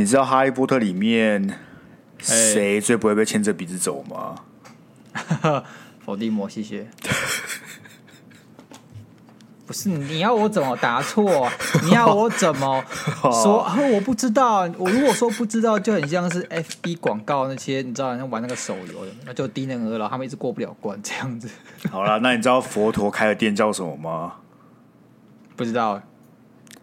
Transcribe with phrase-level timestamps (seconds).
[0.00, 1.58] 你知道《哈利波特》里面
[2.18, 4.36] 谁最不会被牵着鼻子走吗？
[6.02, 6.88] 伏地魔，谢谢。
[9.66, 11.46] 不是你要我怎么答错？
[11.84, 12.82] 你要我怎么
[13.20, 13.60] 说？
[13.60, 14.62] 啊、我不知道。
[14.78, 20.08] 我如果说不知道，就很像是 FB 广告那些，你知道，像玩那个手游的，那就低能儿了。
[20.08, 21.46] 他们一直过不了关，这样子。
[21.90, 24.32] 好了，那你知道佛陀开的店叫什么吗？
[25.54, 26.00] 不知道。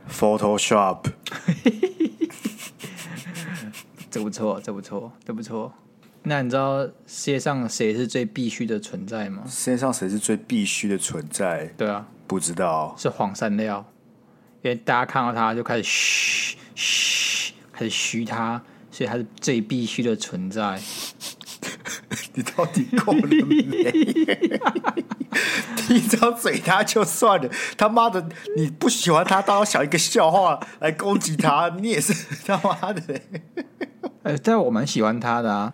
[0.10, 1.00] Photoshop。
[4.18, 5.72] 这不错，这不错，这不错。
[6.24, 9.44] 那你知道世界上谁是最必须的存在吗？
[9.48, 11.72] 世界上谁是最必须的存在？
[11.78, 12.08] 对啊。
[12.26, 13.86] 不知道是黄山料，
[14.64, 18.60] 因为大家看到他就开始嘘嘘，开始嘘他，
[18.90, 20.82] 所以他是最必须的存在。
[22.40, 23.92] 你到底够了没？
[25.90, 32.14] 一张嘴他就算了，他妈的你不喜欢他，当想一个笑话来攻击他，你也是
[32.46, 33.20] 他妈的。
[34.22, 35.74] 哎，但我蛮喜欢他的啊。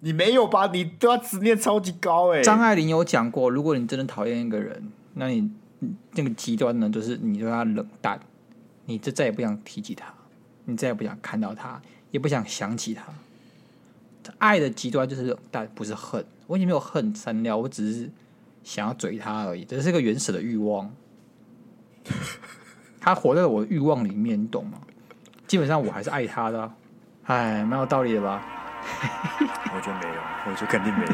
[0.00, 0.66] 你没有吧？
[0.72, 2.42] 你对他执念超级高哎。
[2.42, 5.50] 张爱玲有讲过，如果你真的讨厌一个人，那你。
[6.12, 8.18] 那个极端呢，就是你对他冷淡，
[8.86, 10.06] 你就再也不想提起他，
[10.64, 11.80] 你再也不想看到他，
[12.10, 13.04] 也不想想起他。
[14.38, 16.24] 爱的极端就是但，不是恨。
[16.46, 18.10] 我已经没有恨删掉，我只是
[18.62, 20.90] 想要追他而已，这是一个原始的欲望。
[23.00, 24.78] 他活在我的欲望里面，你懂吗？
[25.46, 26.74] 基本上我还是爱他的啊。
[27.24, 28.42] 哎，蛮有道理的吧？
[29.74, 31.12] 我觉得没有，我觉得肯定没有。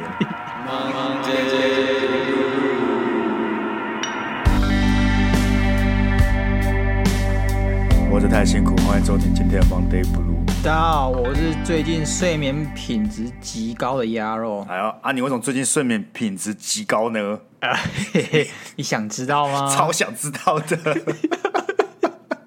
[8.10, 10.41] 活着太辛苦，欢迎收听今天的 Monday Blue。
[10.64, 14.64] 大家好，我是最近睡眠品质极高的鸭肉。
[14.68, 17.40] 哎呦，啊，你为什么最近睡眠品质极高呢？
[17.58, 17.76] 啊、
[18.12, 19.68] 嘿嘿，你想知道吗？
[19.74, 20.78] 超想知道的。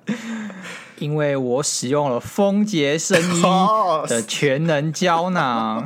[0.99, 3.41] 因为我使用了丰杰生医
[4.07, 5.85] 的全能胶囊。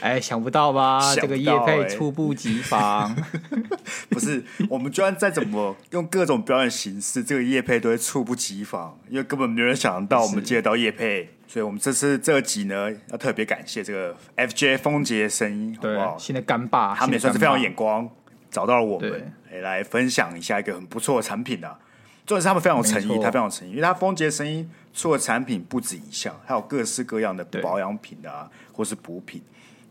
[0.00, 1.00] 哎，想不到吧？
[1.00, 3.14] 欸、这个叶配猝不及防。
[4.10, 11.30] 不是，我们就算再怎么用各种表演形式，这个叶配都会猝不及防，因为根本没有人想到我们接得到叶配。
[11.46, 16.18] 所以，我们这次这集呢，要特别感谢这个 FJ 风杰声音，好不好？
[16.18, 18.06] 新的干爸，他们也算是非常有眼光，
[18.50, 19.32] 找到了我们，
[19.62, 21.78] 来分享一下一个很不错的产品啊。
[22.26, 29.40] 重点是他们非常有诚意，他非常有诚意，因为他丰杰声音出的产品不止一项，还有各式各样的保养品啊，或是补品。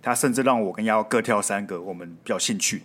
[0.07, 2.83] 他甚至让我跟丫丫各跳三个我们比较兴趣，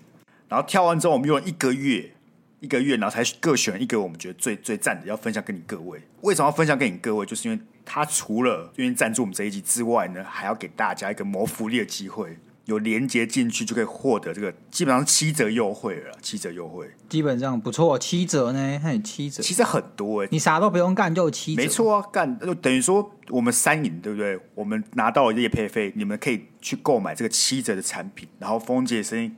[0.48, 2.10] 然后跳完之后，我们用了一个月，
[2.58, 6.02] 一个月，然后才各选一个我们觉得最最赞的，要分享给你各位。
[6.22, 7.24] 为什么要分享给你各位？
[7.24, 12.36] 就是因为他除了愿意赞助我们这一集之外呢，还要给大家一个谋福利的机会。
[12.66, 17.98] 有连接进去就可以获得这个，基本上七折优惠了，七折优惠，基本上不错。
[17.98, 18.80] 七折呢？
[18.80, 24.38] 还有七折，其实很多哎、欸，你啥都不用干就有七折，没错啊，干就等于说我们三赢，对不对？
[24.54, 29.32] 我们拿到了业配费，你们可以去购买这个七折的产品，然后丰姐生意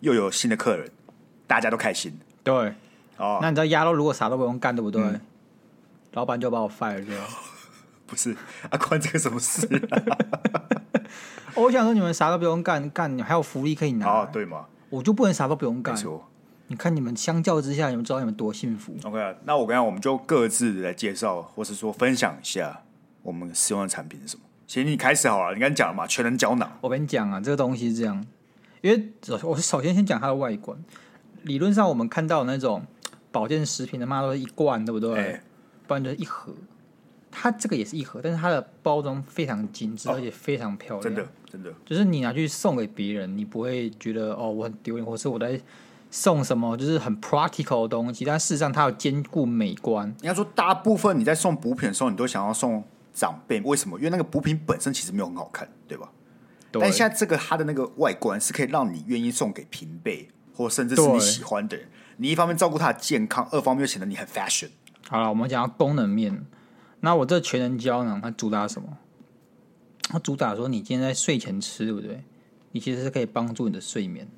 [0.00, 0.90] 又有新的客人，
[1.46, 2.18] 大家都开心。
[2.42, 2.54] 对，
[3.18, 5.02] 哦，那你知道鸭肉如果啥都不用干，对不对？
[5.02, 5.20] 嗯、
[6.12, 7.14] 老板就把我 fire 掉。
[8.10, 8.36] 不是
[8.68, 10.02] 啊，关这个什么事、啊？
[11.54, 14.66] 我想说，你们啥都不用干，干你还有福利可以拿，啊，对吗？
[14.88, 15.96] 我就不能啥都不用干。
[16.66, 18.94] 你看你们相较之下，你们知道你们多幸福。
[19.04, 22.82] OK，那我跟你讲，我们就各自来介绍，或是说分享一下
[23.22, 24.42] 我们使用的产品是什么。
[24.66, 26.70] 行你开始好了，你刚讲了嘛，全能胶囊。
[26.80, 28.24] 我跟你讲啊，这个东西是这样，
[28.80, 30.76] 因为我首先先讲它的外观。
[31.42, 32.84] 理论上，我们看到的那种
[33.32, 35.14] 保健食品的嘛，都是一罐，对不对？
[35.14, 35.42] 欸、
[35.86, 36.54] 不然就是一盒。
[37.30, 41.02] 它这个也是一盒，但是它的包装非常精致，哦、而且非常漂亮。
[41.02, 45.60] 真的，真的，就是你拿去送给别人，你不会觉得哦，我很丢脸，或是我在
[46.10, 48.24] 送什么就是很 practical 的东西。
[48.24, 50.08] 但事实上，它要兼顾美观。
[50.22, 52.82] 应该说，大部分你在送补品的时候，你都想要送
[53.12, 53.96] 长辈，为什么？
[53.98, 56.10] 因为那个补品本身其实没有很好看，对吧？
[56.72, 56.82] 对。
[56.82, 61.86] 但现在这个它的那个外观是可以让你愿意送给平辈，或甚至是你喜欢的人。
[62.16, 64.68] 你一方面照顾他的健康，二方面又显得你很 fashion。
[65.08, 66.44] 好了，我们讲到功能面。
[67.00, 68.88] 那我这全能胶囊它主打什么？
[70.02, 72.22] 它主打说你今天在睡前吃，对不对？
[72.72, 74.28] 你其实是可以帮助你的睡眠。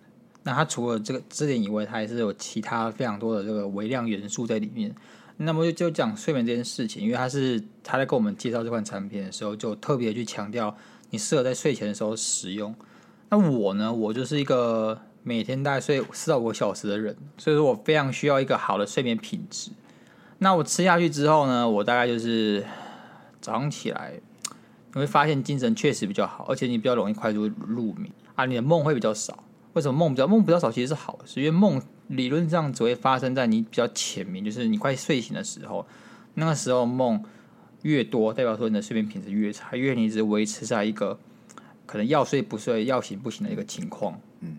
[0.42, 4.94] 那它除了这个这点以外，它还是有其他非常多的这个微量元素在里面。
[5.38, 10.76] 那么就就讲睡眠这件事情，因为它是他在跟我们介绍这款产品的时候，就特别去强调
[11.10, 12.74] 你适合在睡前的时候使用。
[13.30, 19.70] 那我呢，我就是一个每天大概睡四到五个小时的人，所以说我非常需要一个好的睡眠品质。
[20.42, 22.66] 那我吃下去之后呢，我大概就是
[23.40, 24.14] 早上起来，
[24.92, 29.44] 你会发现精神确实比较好，而且你比较容易快速入眠啊，你的梦会比较少。
[29.74, 30.68] 为什么梦比较梦比较少？
[30.70, 35.86] 其实是好的，是因为梦理论上只会发生在你比较浅眠，就是你快睡醒的时候，
[36.34, 37.22] 那个时候梦
[37.82, 41.16] 越多，代表说你的睡眠品质越差，因为你一直维持在一个
[41.86, 44.18] 可能要睡不睡、要醒不醒的一个情况。
[44.40, 44.56] 嗯，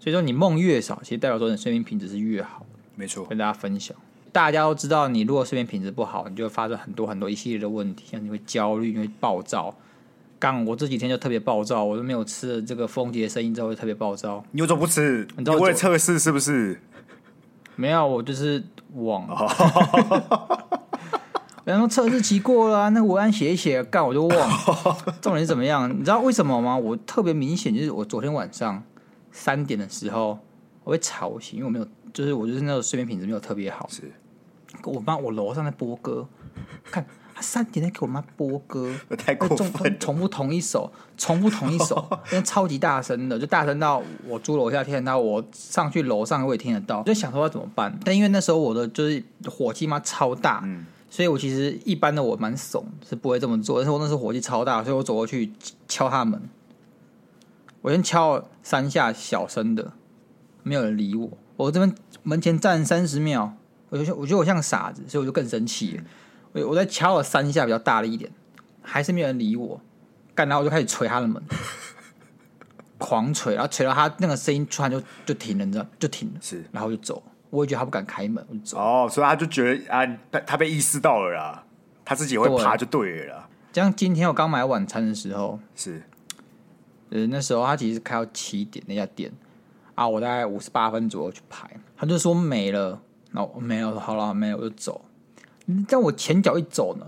[0.00, 2.64] 所以说你梦越少，其实代表说你的睡眠品质是越好。
[2.94, 3.94] 没错，跟大家分享，
[4.36, 9.74] 大家都知道，你如果睡眠品质不好，你就会发生很多很多一系列的问题，像你会焦虑，你会暴躁。
[10.38, 14.44] 刚我这几天就特别暴躁，我都没有吃了这个丰杰生饮之后就特别暴躁。
[14.50, 15.26] 你为什么不吃？
[15.38, 16.78] 你为了测试是不是？
[17.76, 18.62] 没有，我就是
[18.96, 19.48] 忘了。
[21.64, 24.96] 然后测试期过了，啊，那个文案写一写，干我就忘了。
[25.22, 25.90] 重点是怎么样？
[25.90, 26.76] 你知道为什么吗？
[26.76, 28.82] 我特别明显，就是我昨天晚上
[29.32, 30.38] 三点的时候
[30.84, 33.88] 我被吵醒，因为我没有，就是我就是那种睡眠品质没有特别好。
[33.90, 34.12] 是，
[34.84, 36.28] 我妈我楼上在播歌，
[36.90, 37.06] 看。
[37.38, 42.02] 他三点在给我妈播歌，太过分了，重复同一首，重复同一首，
[42.32, 47.94] 因为超级大声的，就大声到我住楼下听得到，我上去楼上我也听得到，就想说要怎么办？
[48.02, 53.80] 但因为那时候我的就是火气嘛超大，嗯，所以我其实一般的我蛮怂，是不会这么做。
[53.80, 55.52] 但是我那时候火气超大，所以我走过去
[55.86, 56.40] 敲他门，
[57.82, 59.92] 我先敲了三下小声的，
[60.62, 61.28] 没有人理我。
[61.58, 63.54] 我这边门前站三十秒，
[63.98, 66.00] 我就我觉得我像傻子，所以我就更生气
[66.52, 66.68] 我。
[66.68, 68.30] 我在敲了三下，比较大力一点，
[68.82, 69.80] 还是没有人理我。
[70.34, 71.42] 干，然后我就开始捶他的门，
[72.98, 76.40] 狂捶，然后捶到他那个声音突然就就停了，你知道，就停了。
[76.40, 77.22] 是，然后就走。
[77.50, 78.78] 我也觉得他不敢开门，我就走。
[78.78, 81.64] 哦，所以他就觉得啊，他他被意识到了啦，
[82.04, 83.48] 他自己会爬就对了啦。
[83.72, 86.02] 像今天我刚买晚餐的时候，是，
[87.10, 89.30] 呃，那时候他其实开到七点那家店
[89.94, 93.00] 啊，我大概五十八分左右去排，他就说没了，
[93.36, 95.02] 然后没有，好了，没有，我就走。
[95.86, 97.06] 但我前脚一走呢，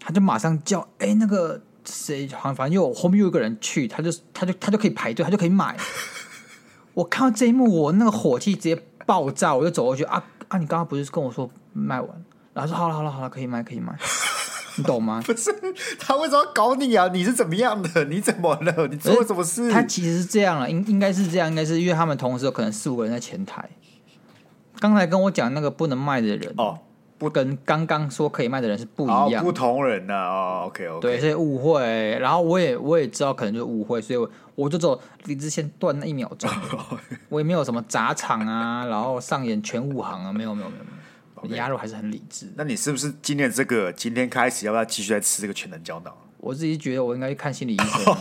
[0.00, 5.76] 他就马上叫：“哎、欸，那个谁，好像反正又后面又有一个人去，他就他就他就可以排队，他就可以买。
[6.94, 10.56] ”我看到这一幕，我那个火气直接爆炸，我就走过去啊啊！
[10.56, 12.08] 你刚刚不是跟我说卖完？
[12.54, 13.94] 然后说：“好了好了好了，可以卖可以卖。”
[14.78, 15.20] 你懂吗？
[15.26, 15.52] 不是
[15.98, 17.08] 他为什么要搞你啊？
[17.08, 18.04] 你是怎么样的？
[18.04, 18.86] 你怎么了？
[18.86, 19.70] 你做了什么事？
[19.70, 23.68] 他其实是这样了，应应该是这样，应该是因为他们同时有可能四五个人在前台。
[24.80, 26.78] 刚才跟我讲那个不能卖的人哦。
[27.18, 30.66] 不跟刚刚说可以卖的人是不一样，不同人呐啊。
[30.66, 31.80] OK OK，对，所以误会。
[32.20, 36.50] 然后我也我也知道可能就是误会，所以我我就走理智线断那一秒钟，
[37.30, 42.52] 我也没有什么砸场啊，然后上演全武行啊，没有没有没有没有，鸭肉还是很理智。
[42.54, 46.12] 那你是不是今天这个今天开始要不要继续再吃这个全能胶囊？
[46.36, 48.14] 我自己觉得我应该去看心理医生。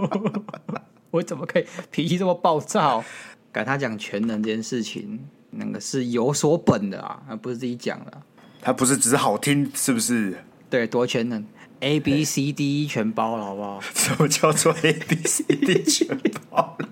[1.12, 3.04] 我怎么可以脾气这么暴躁？
[3.52, 5.28] 跟他讲全能这件事情。
[5.52, 8.12] 那个是有所本的啊，而不是自己讲的。
[8.60, 10.36] 他不是只是好听，是不是？
[10.70, 11.44] 对，多全能
[11.80, 13.80] ，A B C D 全包了，好不好？
[13.94, 16.16] 什么叫做 A B C D 全
[16.48, 16.88] 包了？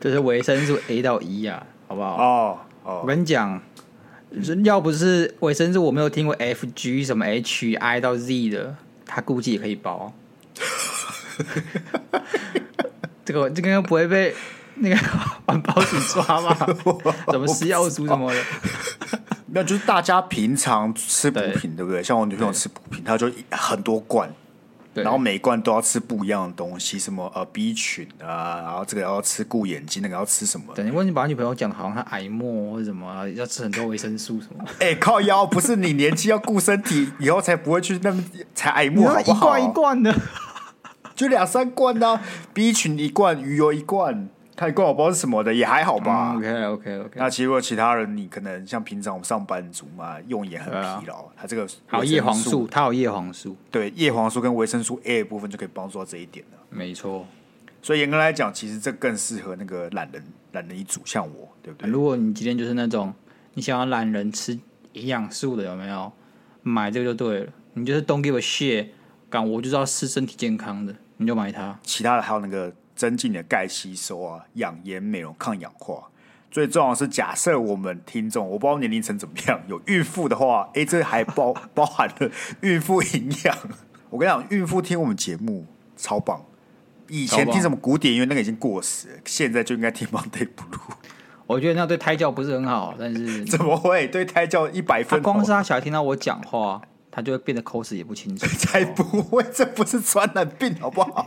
[0.00, 2.16] 就是维生素 A 到 E 啊，好不好？
[2.16, 3.62] 哦哦，我跟你讲，
[4.64, 8.76] 要不是维生素，我没有听过 F G 什么 H I 到 Z 的，
[9.06, 10.12] 他估计也可以包。
[13.24, 14.34] 这个这个又不会被。
[14.76, 14.96] 那个
[15.46, 16.56] 环保署抓吗？
[17.30, 18.40] 什么食药署什么的？
[19.46, 22.02] 没有，就是大家平常吃补品，对，不对？
[22.02, 24.32] 像我女朋友吃补品，她就很多罐，
[24.94, 30.72] 然后每一罐都要吃不一样的东西，什么呃 B 群啊，然后这个要吃顾眼睛，那个要吃什么？
[30.74, 34.64] 等，你问你把女朋友讲，好像她癌末或者什么，要吃很多维生素什么？
[34.80, 39.58] 哎、欸，靠腰，不是你年纪要顾身体，以后才不会去那么才癌末，好不好？
[39.58, 40.14] 一罐一罐的，
[41.14, 42.22] 就两三罐呢、啊、
[42.54, 44.30] ，B 群一罐，鱼油一罐。
[44.62, 46.34] 他一罐我不知道是什么的，也还好吧。
[46.34, 47.10] 嗯、OK OK OK。
[47.16, 56.58] 那其实如果其他人，你可能像平常我们上班族嘛，用眼很疲劳，他、啊、这个好叶黄素，它有叶黄素，对叶黄素跟维生素 A 的部分就可以帮助到这一点了。
[56.70, 57.26] 没错。
[57.82, 61.90] 所以严格来讲，其实这更适合那个懒人懒人一族，像我，对不对？
[61.90, 63.12] 如果你今天就是那种
[63.54, 64.56] 你想要懒人吃
[64.92, 66.12] 营养素的，有没有
[66.62, 67.52] 买这个就对了。
[67.74, 68.90] 你就是 Don't give a shit，
[69.28, 71.76] 干我就是要吃身体健康的，你就买它。
[71.82, 72.72] 其他的还有那个。
[72.94, 76.08] 增进你的钙吸收啊，养颜美容、抗氧化。
[76.50, 82.30] 最重要的是，假设我们听众，我不知道年龄层怎么样，有孕妇的话，哎、欸，这还包 包含了
[82.60, 83.56] 孕妇营养。
[84.10, 85.64] 我跟你讲，孕妇听我们节目
[85.96, 86.44] 超棒。
[87.08, 90.94] 以前听什么古典音乐，那个已经过时了，现在就应该听 Monday Blue。
[91.46, 95.22] 我觉得那对胎教不是很好，但是 怎么会对胎教一百分？
[95.22, 96.80] 光是他小孩听到我讲话，
[97.10, 98.46] 他就会变得口齿也不清楚。
[98.56, 101.26] 才不会，这不是传染病，好不好？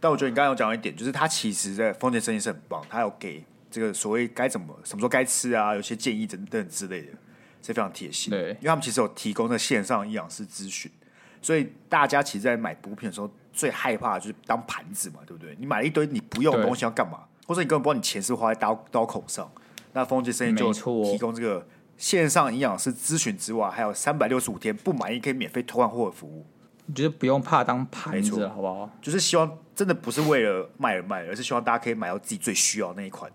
[0.00, 7.08] 但我觉得你刚刚有讲到一点，就是他其实在丰杰生意是很棒，他有给这个所谓该怎么什么时候该吃啊，有些建议等等之类的，
[7.62, 8.30] 是非常贴心。
[8.30, 10.90] 对，因为他们其实有提供的线上营养师咨询，
[11.42, 15.56] 所以大家其实，在买补品的时候，最害怕的就是当盘子嘛，对不对？
[15.58, 17.24] 你买了一堆你不用的东西要干嘛？
[17.46, 19.50] 或者你根本不知道你钱是花在刀刀口上，
[19.94, 26.46] 那丰杰生意就提供这个线上营养师咨询之外，还有三百六十五天不满意可以免费退换货的服务。
[26.88, 28.90] 你觉得不用怕当盘子，好不好？
[29.00, 33.30] 就是希望真的不是为了卖而卖，而是希望大家可以买到自己最需要的那一款。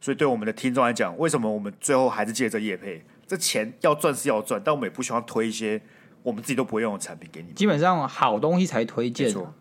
[0.00, 3.04] 所以对我们的听众来讲，为什么我们最后还是借着叶配？
[3.26, 5.82] 这钱要赚是要赚，但我们也不希望推一些
[6.22, 7.52] 我们自己都不会用的产品给你。
[7.54, 9.36] 基本上好东西才推荐。
[9.36, 9.52] 啊，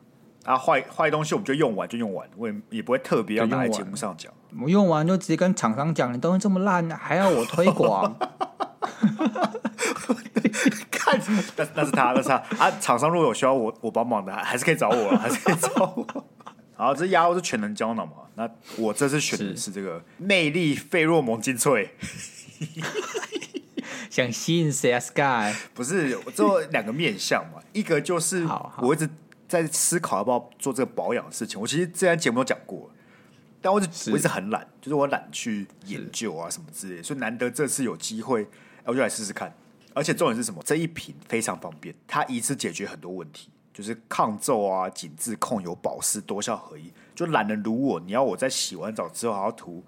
[0.53, 4.31] 坏坏东西我们就用完就用完，我也也不会特别要拿在节目上讲。
[4.61, 8.15] 我用完就直接跟厂商讲，你东西这么烂，还要我推广？
[10.91, 11.19] 看，
[11.57, 12.71] 那那是他，那是他啊！
[12.79, 16.25] 厂商如果有需要我我帮忙的，还是可以找我， 还是可以找我。
[16.75, 18.13] 好，这鸭肉是全能胶囊嘛？
[18.35, 21.95] 那我这次选的是这个魅力费洛蒙精粹。
[24.09, 28.47] 想吸引谁啊？Sky 不是，我做两个面向嘛，一个就是
[28.79, 29.09] 我一直。
[29.47, 32.89] 在思考要不要做这个保养的事情，我其实之前节目都讲过，
[33.61, 38.47] 但我一直我一直很懒，就是我懒去研究啊什么之类的，所以难得这次有机会，
[38.83, 39.55] 我就来试试看。
[39.93, 40.61] 而且重点是什么？
[40.65, 46.91] 这一瓶非常方便，它一次解决很多问题，就是抗皱啊、紧致、控油、保湿，多效合一。
[47.15, 49.81] 就懒人如我，你要我在洗完澡之后还要涂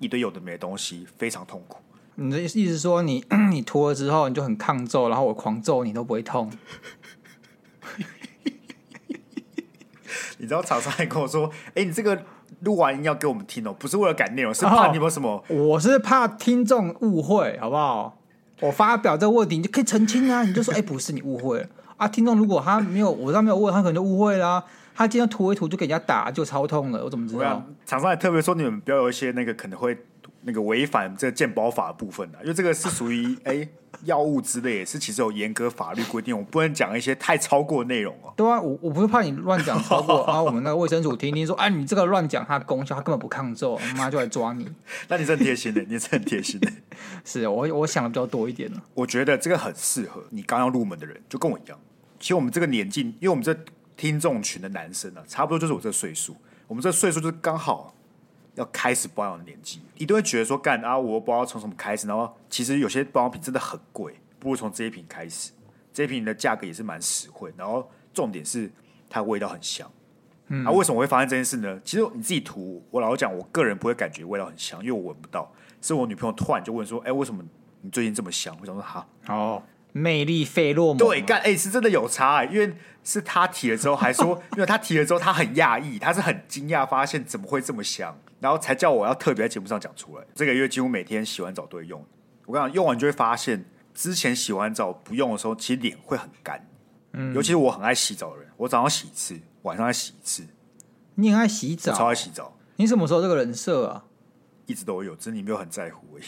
[0.00, 1.78] 一堆有的没的东西，非常痛苦。
[2.16, 6.52] 你的意思说你 你涂了之后你就很抗皱，然后我狂皱你都不会痛？
[10.44, 12.22] 你知道厂商还跟我说：“哎、欸，你这个
[12.60, 15.42] 录完音要给我们听哦，不是为了改内容，是怕你有什么？
[15.48, 18.18] 我是怕听众误会，好不好？
[18.60, 20.42] 我发表这个问题，你就可以澄清啊！
[20.42, 22.06] 你就说：哎、欸，不是你误会了啊！
[22.06, 24.62] 听众如果他没有，我上没有问，他可能就误会啦。
[24.94, 27.64] 他今天涂一涂就给人家打，就超痛了，我怎么知道？
[27.86, 29.96] 厂商还特别说，你们不要有一些那个可能会。”
[30.44, 33.66] 那个违反这个健保法的部分的，因为这个是属于 哎
[34.04, 38.32] 药物之类，是其实有严格法律规定，我不能讲一些太超过的内容哦。
[38.36, 44.68] 对啊，我我不是怕你乱讲超过， 然后我们那个卫生署听听说，哎，你这个乱讲它的功效，它根本不抗皱，我妈就来抓你。
[45.08, 46.70] 那你是很贴心的，你是很贴心的。
[47.24, 48.82] 是我我想的比较多一点呢。
[48.94, 51.78] 我觉得这个很适合你刚要入门的人，就跟我一样。
[52.18, 53.56] 其实我们这个年纪，因为我们这
[53.96, 56.36] 听众群的男生啊，差不多就是我这个岁数，
[56.66, 57.93] 我们这个岁数就是刚好。
[58.54, 62.06] 要开始保养的年纪，你都会觉得说干啊，我不知道从什么开始。
[62.06, 65.52] 然后其实有些保养品真的很贵，不如从这一瓶开始。
[65.92, 68.70] 这一瓶的价格也是蛮实惠，然后重点是
[69.08, 69.90] 它味道很香。
[70.48, 71.80] 嗯，啊，为什么我会发现这件事呢？
[71.84, 75.50] 其实你自己涂，我老实讲，我个人不会感觉味道很香，因为我闻不到。
[75.80, 77.44] 是我女朋友突然就问说：“哎、欸，为什么
[77.80, 79.62] 你最近这么香？”我想说：“哈，哦，
[79.94, 88.14] 魅力费洛蒙。”对，干，哎、欸，是真的有差、欸，因为是他提了之后还说， 因为他提了之后他很讶异，他是很惊讶发现怎么会这么香。
[88.40, 90.24] 然后才叫我要特别在节目上讲出来。
[90.34, 92.04] 这个月几乎每天洗完澡都会用。
[92.44, 96.68] 我跟你讲，用完就会发现，之前洗完澡不用的时候，其实脸会很干。
[97.12, 100.46] 嗯，尤其是我很爱洗澡的人，我早上洗一次，晚上再洗一次。
[101.14, 101.94] 你很爱洗澡？
[101.94, 102.54] 超爱洗澡。
[102.76, 104.04] 你什么时候这个人设啊？
[104.66, 106.24] 一直都有，只是你没有很在乎而已。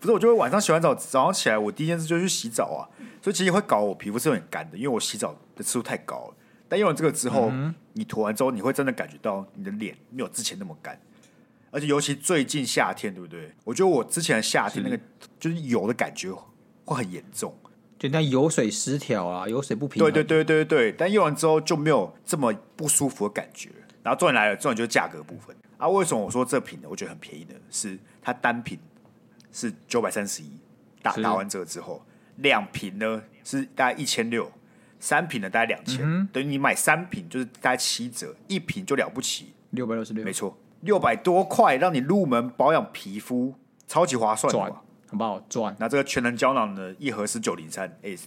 [0.00, 2.88] 不是，我就会晚上洗完澡，早上起来我第一件事就去洗澡啊。
[3.22, 6.34] 所以其实会搞我皮肤是有点干的，因为我洗澡的次数太高了。
[6.68, 11.00] 但用了这个之后，嗯、你涂完之后，你会真的感觉到你的脸没有之前那么干，
[11.70, 13.52] 而且尤其最近夏天，对不对？
[13.64, 14.98] 我觉得我之前的夏天那个
[15.38, 16.32] 就是油的感觉
[16.84, 17.56] 会很严重，
[17.98, 20.12] 就那油水失调啊，油水不平衡。
[20.12, 23.70] 对对对对对，但用完之后就没有这么不舒服的感觉。
[24.02, 25.88] 然后重点来了，重点就是价格部分啊。
[25.88, 26.88] 为什么我说这瓶呢？
[26.88, 28.78] 我觉得很便宜呢，是它单瓶
[29.56, 30.50] 是九百三十一，
[31.00, 32.04] 打打完折之后，
[32.36, 34.52] 两瓶呢是大概一千六。
[34.98, 43.54] 三瓶呢，大概两千，嗯，等于你买三瓶就是大概七折，一瓶就了不起，六百六十六，没错，六百多块让你入门保养皮肤，
[43.86, 44.58] 超级划算的，
[45.08, 45.38] 好不好？
[45.48, 45.76] 赚。
[45.78, 48.26] 那这个全能胶囊呢，一盒是九零三 S，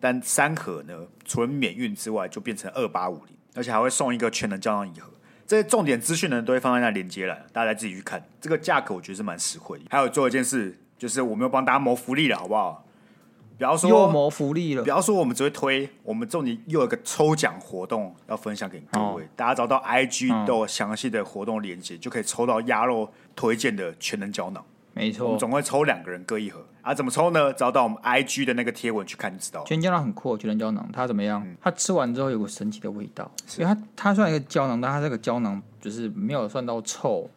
[0.00, 5.12] 但三盒呢，除了免运之外，就变成二八五零，而且还会送一个全能胶囊一盒。
[5.50, 8.24] 这些重点资讯呢，都会放在那连接了，大家自己去看。
[8.40, 9.80] 这个价格我觉得是蛮实惠。
[9.90, 12.86] 还有做一件事，就是我们要帮大家谋福利了，好不好？
[13.58, 14.84] 不要说，又谋福利了。
[14.84, 19.24] 不要说，我们只会推，我们重点又有一个抽奖活动要分享给各位。
[19.24, 24.64] 哦、大家找到 IG 都有详细的活动链接，嗯、就可以抽到鸭肉推荐的全能胶囊。
[24.92, 26.64] 没错，我们总会抽两个人各一盒。
[26.82, 27.52] 啊，怎么抽呢？
[27.52, 29.62] 找到我们 IG 的那个贴文去看就知道。
[29.64, 31.42] 全胶囊很酷，全能胶囊它怎么样？
[31.46, 33.30] 嗯、它吃完之后有个神奇的味道。
[33.58, 37.30] 因为它它算一个胶囊，但它这个胶囊就是没有算到臭。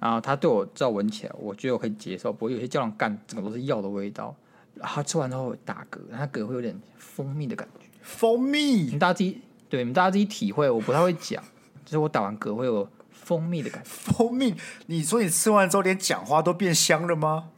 [0.00, 2.32] 然后它对我照闻起来，我觉得我可以接受。
[2.32, 4.34] 不过有些胶囊干，整个都是药的味道。
[4.80, 7.86] 它吃完之后会打嗝，它嗝会有点蜂蜜的感觉。
[8.02, 10.68] 蜂蜜，你们大家自己对，你们大家自己体会。
[10.68, 11.42] 我不太会讲，
[11.84, 12.86] 就是我打完嗝会有
[13.24, 13.88] 蜂蜜的感觉。
[13.90, 14.54] 蜂蜜，
[14.86, 17.50] 你说你吃完之后连讲话都变香了吗？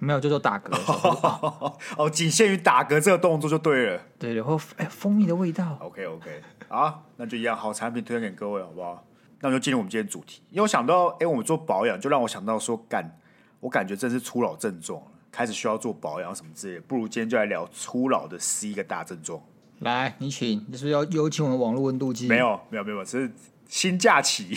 [0.00, 0.70] 没有，就说打嗝。
[1.98, 4.02] 哦，仅限于打嗝这个动作就对了。
[4.16, 5.76] 对，然后哎，蜂蜜的味道。
[5.80, 9.04] OK OK，啊，那就一样，好产品推荐给各位，好不好？
[9.40, 10.40] 那我就进入我们今天主题。
[10.50, 13.18] 因为我想到，哎，我们做保养，就让我想到说，干，
[13.58, 16.80] 我感觉真是初老症状，开始需要做保养什么之类的。
[16.82, 19.40] 不如今天就来聊初老的十一个大症状。
[19.80, 22.28] 来，你请，你是不是要有请我们网络温度计？
[22.28, 23.32] 没有，没有，没有，这是
[23.68, 24.56] 新假期。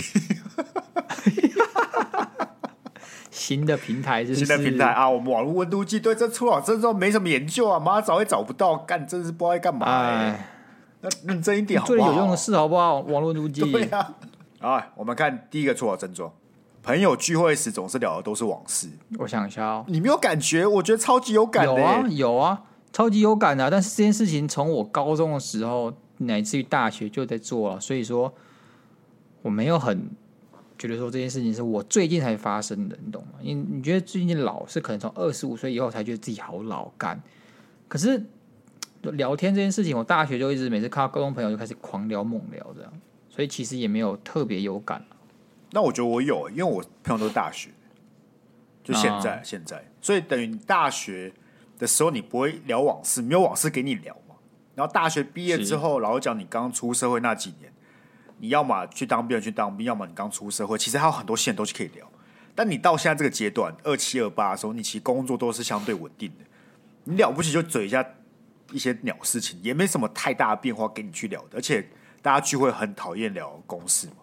[3.31, 5.09] 新的平台是，是新的平台啊！
[5.09, 10.47] 我们网络温度计对这初老症状没什么研究啊，妈找也找不到，干真是不知道在干嘛、欸。
[11.01, 12.99] 那认真一点好不好，最有用的事好不好？
[12.99, 13.61] 网络温度计。
[13.71, 14.15] 对啊。
[14.59, 16.31] 啊，我们看第一个初老症状，
[16.83, 18.87] 朋友聚会时总是聊的都是往事。
[19.17, 20.67] 我想一下哦，你没有感觉？
[20.67, 21.79] 我觉得超级有感的、欸。
[21.79, 22.61] 有啊，有啊，
[22.93, 23.69] 超级有感的、啊。
[23.69, 28.31] 但是这件事情从我高中的时候乃至于大学就在做了，所以说
[29.41, 30.11] 我没有很。
[30.81, 33.33] 觉得说这件事情是我最近才发生的，你懂吗？
[33.39, 37.21] 你你觉得最近老是可能从二十五岁以后才觉得自己好老干，
[37.88, 38.19] 可是
[39.03, 42.91] 聊天这件事情，我大学就一直每次看到高中朋友就开始狂聊猛聊这样，
[43.29, 45.05] 所以其实也没有特别有感。
[45.69, 47.69] 那我觉得我有，因为我朋友都是大学，
[48.83, 51.31] 就现在、啊、现在，所以等于你大学
[51.77, 54.33] 的时候你不会聊往事，没有往事给你聊嘛。
[54.73, 57.70] 然后大学毕业之后，老实讲你刚出社会那几年。
[58.41, 62.05] 你要么去当兵，去当兵；要么你刚出社会，其实还有很多线都是可以聊。
[62.55, 66.45] 但你到现在这个阶段，二七二八的时候，你其实工作都是相对稳定的。
[67.03, 68.03] 你了不起就嘴一下
[68.71, 71.50] 一些鸟事情，也没什么太大的变化给你去聊的。
[71.53, 71.88] 而且
[72.21, 74.15] 大家聚会很讨厌聊公事嘛，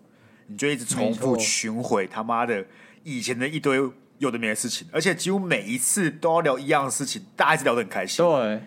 [0.49, 2.67] 你就一直重复巡回他妈的
[3.05, 3.79] 以前的一堆
[4.19, 8.25] 有的没的事情，而且几乎每一次都要聊一样的事情，大家一直聊得很开心。
[8.25, 8.63] 对，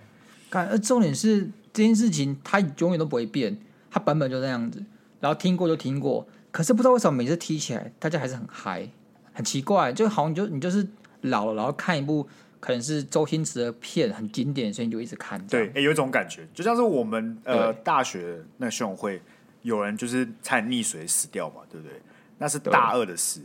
[0.49, 3.57] 看，而重点是这件事情它永远都不会变，
[3.89, 4.83] 它版本就这样子。
[5.21, 8.89] 然后听过就听过，可是不知道为什么每次提起来，大家还是很嗨，
[9.31, 10.85] 很奇怪，就好像你就你就是
[11.21, 12.27] 老了，然后看一部
[12.59, 15.39] 可能是周星驰的片，很经典，所以你就一直看。
[15.47, 19.21] 对，有一种感觉，就像是我们呃大学那个学友会，
[19.61, 22.01] 有人就是差点溺水死掉嘛，对不对？
[22.39, 23.41] 那是大二的事，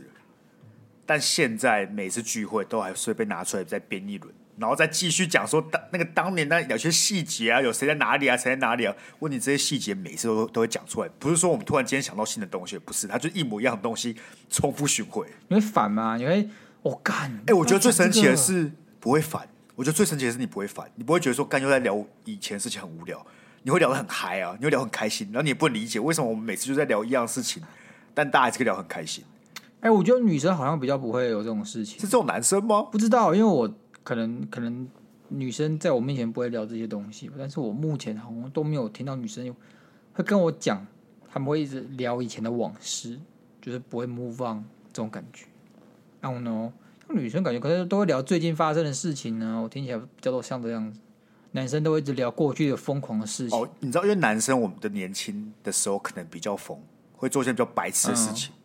[1.05, 4.33] 但现在每次聚会都还是会被拿出来再编一轮。
[4.57, 8.95] 然后再继续讲说当那个当年那有些细节啊，有谁在哪里啊，谁在哪里啊？
[9.19, 14.15] 问你这些细节，每次都都会讲出来，不是说我们突然间想到新的东西，不是，它就一模一样的东西
[14.49, 15.27] 重复循环。
[15.47, 16.17] 你会烦吗？
[16.17, 16.49] 你会
[16.81, 17.31] 我干？
[17.31, 19.47] 哎、欸，我觉得最神奇的是不会烦。
[19.75, 23.23] 我觉得最神奇的是你不会烦，你不会觉得说干又在聊以前事情很无聊，
[23.61, 27.61] 你会聊得很嗨啊，你会聊很开心，然后你也不能理解为什么我们每次就在聊一样事情，
[28.15, 29.23] 但大家还是可以聊很开心。
[29.81, 32.81] 哎、欸，我觉得女生好像比较不会有这种事情，是这种男生吗？
[32.81, 33.71] 不知道，因为我。
[34.07, 34.87] 可能可能
[35.27, 39.53] 女生在我面前不会聊这些东西，但是我目前好像都没有听到女生
[40.13, 40.87] 会跟我讲，
[41.29, 43.19] 他们会一直聊以前的往事，
[43.61, 45.45] 就是不会 move on 这种感觉。
[46.21, 46.71] I don't know，
[47.09, 51.01] 女生感觉可能都会聊最近发生的事情呢，我听起来比较多像这样子。
[51.51, 53.59] 男生都会一直聊过去的疯狂的事情。
[53.59, 56.79] 哦，你知道，因为男生我们的年轻的时候可能比较疯，
[57.17, 58.63] 会做一些比较白痴的事情，嗯、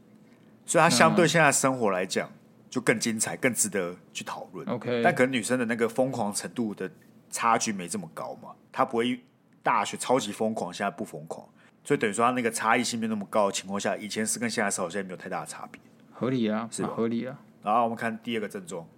[0.66, 2.30] 所以他相对现在生活来讲。
[2.72, 4.66] 就更精彩，更值得去讨论。
[4.66, 6.90] OK，但可能女生的那个疯狂程度的
[7.28, 8.54] 差距没这么高嘛？
[8.72, 9.22] 她不会
[9.62, 11.46] 大学超级疯狂，现在不疯狂，
[11.84, 15.78] 所以等于说她那个差异性没那么高的情况下，以前是跟现在是好像没有太大的差别。
[16.10, 16.86] 合理啊，是？
[16.86, 17.38] 合理啊。
[17.62, 18.88] 然后我们看第二个症状：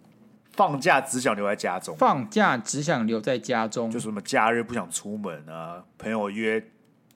[0.53, 1.97] 放假只想留在家中。
[1.97, 6.65] 放假只想留在家中，就是什么假日不想出门啊，朋友约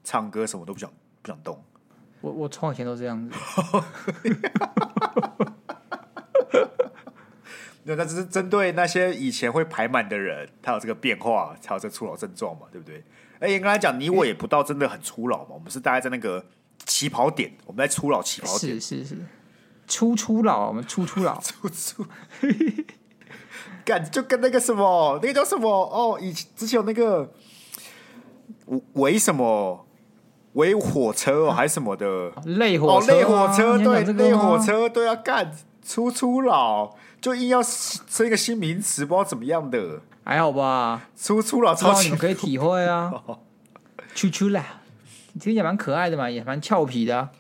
[0.03, 0.91] 唱歌什么都不想
[1.23, 1.63] 不想动。
[2.21, 3.37] 我我从以前都这样子。
[7.89, 13.03] 那那只是针对那些以前会排满的人，他有这个变化，才有这个初老症状嘛，对不对？
[13.41, 16.45] 哎，严格来讲，你我也不到真的很初老嘛，我们是大概在那个
[16.85, 19.17] 起跑点，我们在初老起跑点，是是是，
[19.87, 22.05] 初初老，我们初初老， 初初，
[23.85, 27.33] 干就跟那个什么，那个叫什么哦，以前之前有那个
[28.95, 29.87] 围什么
[30.53, 35.51] 围火车哦，还是什么的类火车，类火车，对，类火车，对啊，干
[35.89, 36.95] 初初老。
[37.21, 41.03] 就硬要生一个新名词，不知道怎么样的，还好吧？
[41.17, 43.13] 初初老超级可以体会啊，
[44.15, 44.63] 初初老，
[45.41, 47.31] 听起来蛮可爱的嘛，也蛮俏皮的，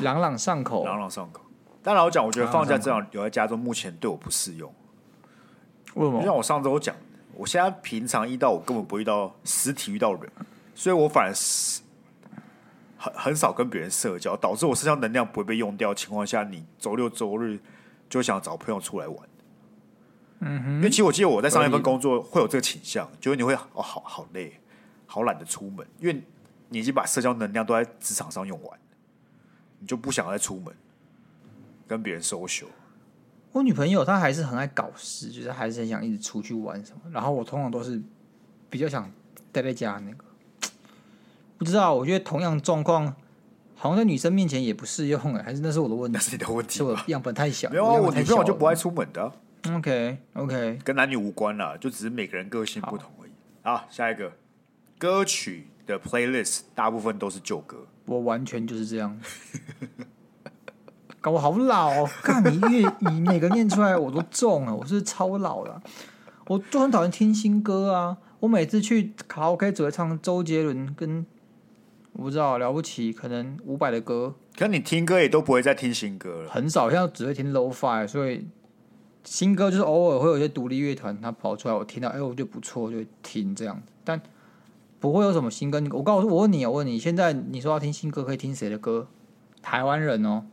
[0.00, 1.42] 朗朗上口，朗朗上口。
[1.80, 4.68] 但老实讲，我觉得放假这样留在家中，目前对我不适用。
[5.94, 6.18] 为什么？
[6.18, 6.92] 就像我上周讲，
[7.34, 10.28] 我现在平常一到我根本不会遇到实体遇到人，
[10.74, 11.82] 所以我反而是
[12.98, 17.60] 很很少跟别人社交，导致我身上能量不会被用掉的情况下，你周六周日。
[18.14, 19.18] 就想找朋友出来玩，
[20.38, 24.60] 嗯哼，因为其实我记得我在上一份工作会有这个倾向，就是你会哦，好好累，
[25.04, 26.22] 好懒得出门，因为
[26.68, 28.78] 你已经把社交能量都在职场上用完，
[29.80, 30.72] 你就不想再出门
[31.88, 32.68] 跟别人 social。
[33.50, 38.00] 我女朋友她还是很爱搞事，就是还是很想一直出去玩什么，然后我通常都是
[38.70, 39.10] 比较想
[39.50, 40.24] 待在家那个，
[41.58, 43.16] 不知道，我觉得同样状况。
[43.84, 46.16] 好像在女生面前也不适用哎， 还是那是我的问题？
[46.16, 47.68] 那是你的问题，是我样本太小。
[47.68, 49.30] 没有啊，我女朋友就不爱出门的。
[49.74, 53.30] OK OK，跟男女无关啦，就只是每个人个性不同而已。
[53.62, 54.32] 好，好，下一个
[54.96, 59.20] 歌曲的 playlist 大部分都是旧歌，我完全就是这样。
[61.20, 62.10] 搞我好老哦！
[62.22, 65.82] 看你越你每个念出来我都中了，我是超老了。
[66.46, 68.16] 我就很讨厌听新歌啊！
[68.40, 71.26] 我每次去卡拉 OK 只会唱周杰伦跟
[72.14, 74.34] 我不知道了不起，可能五百的歌。
[74.56, 78.46] 可你听歌也都不会再听新歌了，很少，现在只会听 low fi，所以
[79.24, 83.82] 新歌就是偶尔会有一些独立乐团他跑出来，我听到哎，我觉得不错，就会听这样。
[84.04, 84.20] 但
[85.00, 85.82] 不会有什么新歌。
[85.90, 89.08] 我告诉我问你，我问你，现在你说要听新歌，可以听谁的歌？
[89.60, 90.44] 台湾人哦。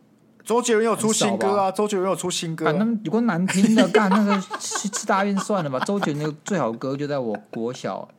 [0.43, 1.71] 周杰伦有出新歌啊！
[1.71, 5.80] 周杰伦有出新歌，啊，反正有个难听的， 干那个去吃大便算了吧。
[5.82, 8.10] 周杰伦那个最好歌就在我国小，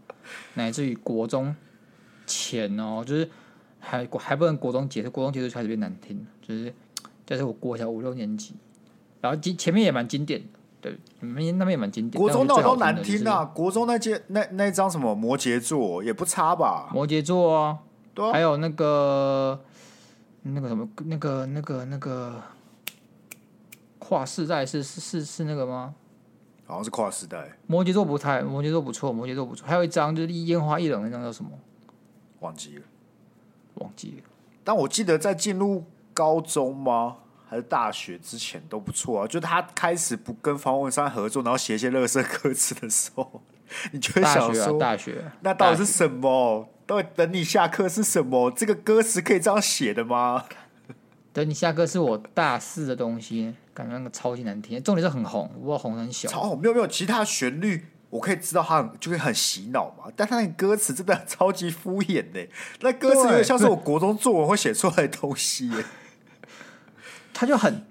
[0.55, 1.53] 乃至于国中
[2.27, 3.29] 前哦，就是
[3.81, 6.73] 还还不能国中结束，国中结束开始变难听，就是
[7.25, 8.55] 但是我国小五六年级，
[9.21, 10.41] 然后前前面也蛮经典
[10.81, 12.21] 的，对，那边那边也蛮经典。
[12.21, 13.45] 国中那都难听啊！
[13.45, 16.91] 国中那届那那张什么摩羯座也不差吧？
[16.93, 17.79] 摩羯座啊，
[18.15, 19.61] 对啊，还有那个。
[20.45, 22.43] 那个什么，那个、那个、那个
[24.01, 25.95] 跨世代是是是是那个吗？
[26.67, 27.57] 好像是跨时代。
[27.69, 29.65] 摩羯座不太，摩羯座不错，摩羯座不错。
[29.69, 31.53] 还有一张就是烟花易冷那张叫什么？
[32.43, 32.83] 忘记了，
[33.77, 34.25] 忘记了。
[34.63, 37.17] 但我记得在进入高中吗？
[37.49, 39.27] 还是大学之前都不错啊。
[39.27, 43.43] 就他开始不跟方文山合作，然后写一些垃圾歌词的时候，
[43.93, 46.69] 你就会想说，大学那到底是什么？
[46.87, 48.51] 都等你下课是什么？
[48.51, 50.45] 这个歌词可以这样写的吗？
[51.33, 54.83] 等你下课是我大四的东西，感觉那个超级难听。
[54.83, 56.29] 重点是很红，我红很小。
[56.29, 60.13] 超红没有没有，其他旋律我可以知道他很就会很洗脑嘛。
[60.15, 62.47] 但他那个歌词真的超级敷衍的，
[62.83, 65.85] 那歌词有点像是我国中作文会写出来的东西耶。
[67.33, 67.87] 他就很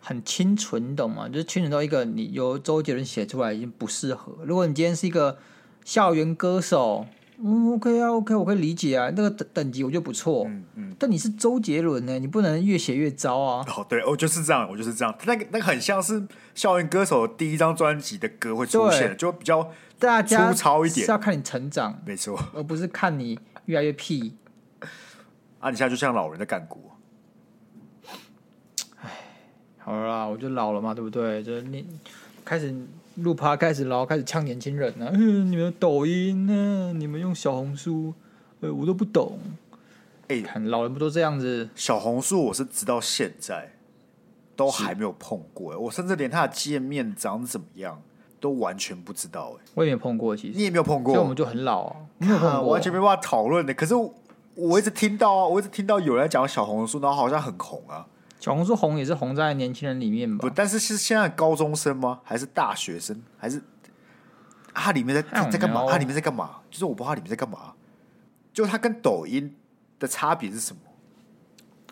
[0.00, 1.28] 很清纯，你懂吗？
[1.28, 4.38] 就是清纯到一个你由周杰伦写出来已经不适合。
[4.44, 5.38] 如果你今天是一个
[5.84, 7.06] 校园歌手。
[7.44, 10.44] 嗯，OK 啊，OK，我可以理解啊，那个等等级我觉得不错。
[10.46, 13.64] 嗯嗯，但你是周杰伦呢，你不能越写越糟啊。
[13.76, 15.12] 哦，对，我就是这样，我就是这样。
[15.26, 16.24] 那个那个很像是
[16.54, 24.36] 校园歌手第一张专辑的歌会出现，就会比较大家粗糙一点，是要看你成长，没错，而不是看你越来越屁。
[25.58, 26.92] 啊，你现在就像老人在干股。
[29.00, 29.10] 哎，
[29.78, 31.42] 好了啦，我就老了嘛，对不对？
[31.42, 31.84] 就是你
[32.44, 32.72] 开始。
[33.16, 35.12] 录趴开始，然后开始呛年轻人呢、啊。
[35.14, 36.92] 你们抖音呢、啊？
[36.96, 38.14] 你们用小红书？
[38.60, 39.38] 呃，我都不懂。
[40.28, 41.68] 哎、欸，老人不都这样子？
[41.74, 43.72] 小红书我是直到现在
[44.56, 48.00] 都还没有碰过，我甚至连它的界面长怎么样
[48.40, 49.56] 都完全不知道。
[49.58, 53.74] 哎，我也没碰过，其实你也没有碰过，所以我们就很老啊，没有碰过，完全没办法讨论的。
[53.74, 54.14] 可是我，
[54.54, 58.06] 我一直听到啊，我一直听到有人讲小红书，然后好像很红啊。
[58.42, 60.42] 小红书红也是红在年轻人里面吧？
[60.42, 62.20] 不，但是是现在高中生吗？
[62.24, 63.22] 还是大学生？
[63.38, 63.62] 还是
[64.74, 65.86] 它里面在在干嘛？
[65.88, 66.56] 它里面在干嘛？
[66.68, 67.74] 就是我不知道它里面在干嘛。
[68.52, 69.56] 就它跟抖音
[70.00, 70.82] 的差别是什么？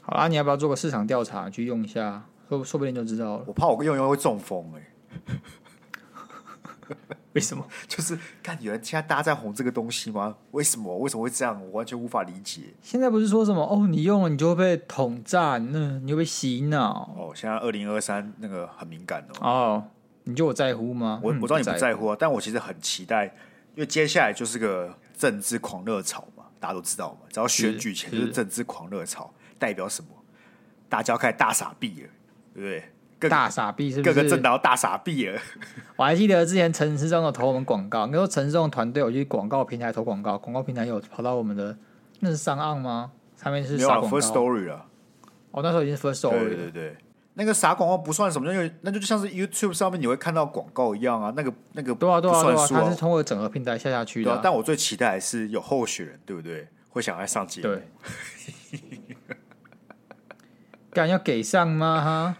[0.03, 2.25] 好啦，你要不要做个市场调查去用一下？
[2.49, 3.45] 说说不定就知道了。
[3.47, 4.91] 我怕我用用会中风哎、
[5.29, 5.41] 欸。
[7.35, 7.65] 为什么？
[7.87, 10.37] 就是看有人现在大家在红这个东西吗？
[10.51, 10.99] 为什么？
[10.99, 11.61] 为什么会这样？
[11.63, 12.63] 我完全无法理解。
[12.83, 17.33] 现在不是说什么哦，你用了你就会被统战，那你就被洗脑哦。
[17.35, 19.49] 现在二零二三那个很敏感哦。
[19.49, 19.85] 哦，
[20.25, 21.21] 你觉得我在乎吗？
[21.23, 23.27] 我我知道你不在乎啊，但我其实很期待，
[23.75, 30.11] 因为接下来就是个政治狂热潮嘛，大家都知道嘛，只要选举前就是政治狂热潮，代表什么？
[30.89, 32.09] 大家要开始大傻逼了，
[32.55, 32.85] 对不对？
[33.29, 34.15] 大傻逼是不是？
[34.15, 35.41] 各个政党大傻逼了。
[35.97, 41.77] 我还记得之前陈世忠有投我们广告，那时候陈世忠团队有去广告平台投广告，广告平台有跑到我们的，
[42.21, 43.13] 那是上岸吗？
[43.37, 44.19] 上面是撒广告。
[44.19, 44.87] First Story 了。
[45.51, 46.49] 哦，那时候已经是 First Story 了。
[46.49, 46.97] 对对对，
[47.35, 51.33] 那个撒广告不算什么，因为那就像是 YouTube 上面你会看到广告一样啊。
[51.37, 54.41] 那个那个对啊对啊对啊，它是通过整合平台下下去的。
[54.43, 56.69] 但我最期待的是有候选人，对不对？
[56.91, 57.69] 会想来上节目。
[57.69, 57.83] 对。
[60.93, 62.01] 敢要给上吗？
[62.01, 62.37] 哈。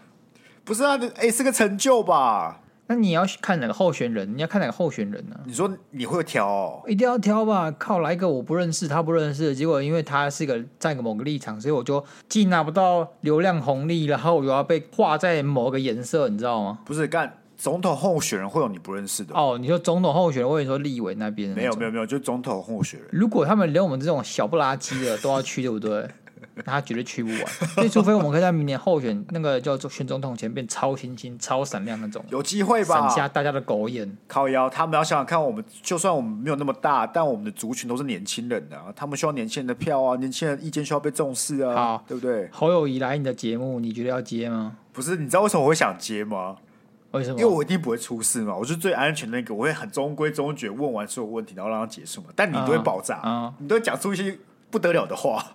[0.71, 2.61] 不是啊，哎、欸，是个成就吧？
[2.87, 4.37] 那你要看哪个候选人？
[4.37, 5.43] 你要看哪个候选人呢、啊？
[5.45, 6.81] 你说你会挑、哦？
[6.87, 7.69] 一定要挑吧？
[7.77, 16.79] 靠，来一个我不认识，他不认识，结果因为他是一个站个某个立场，所以我就既拿不到流量红利，然后我又要被画在某个颜色，你知道吗？
[16.85, 19.57] 不是，干总统候选人会有你不认识的哦？
[19.59, 21.49] 你说总统候选人，或者说立委那边？
[21.49, 23.09] 没有没有没有，就总统候选人。
[23.11, 26.07] 如果他们连我们这种小不拉几的都要去，对不对？
[26.65, 33.07] 他绝对去不完，所以除非我们可以在明年候选那个叫做选总统前变超新星、超闪亮那种，有机会吧？
[33.07, 34.17] 闪瞎大家的狗眼。
[34.27, 42.49] 靠腰，他们要想想看，我们就算我们没有那么大，但我们的族群都是年轻人的、啊，他们需要年轻人的票啊，年轻人意见需要被重视啊，好，对不对？
[42.51, 44.77] 侯友谊来你的节目，你觉得要接吗？
[44.93, 46.57] 不是，你知道为什么我会想接吗？
[47.11, 47.39] 为什么？
[47.39, 52.27] 因为我一定不会出事嘛，我是最安全的那个，我会很中规中矩问完所有问题，然后让他结束嘛。
[52.35, 54.37] 但你都会爆炸，嗯、你都会讲出一些
[54.69, 55.45] 不得了的话。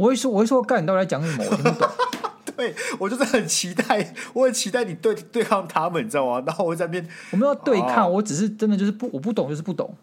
[0.00, 1.44] 我会说，我会说，干，你到底在讲什么？
[1.44, 1.88] 我听不懂。
[2.56, 6.42] 对，我就是很期待，我很期待你对对抗他们，你知道吗？
[6.46, 9.94] 然后我在那边，我没有对抗，哦、我只是真的就是不，我不懂就是不懂。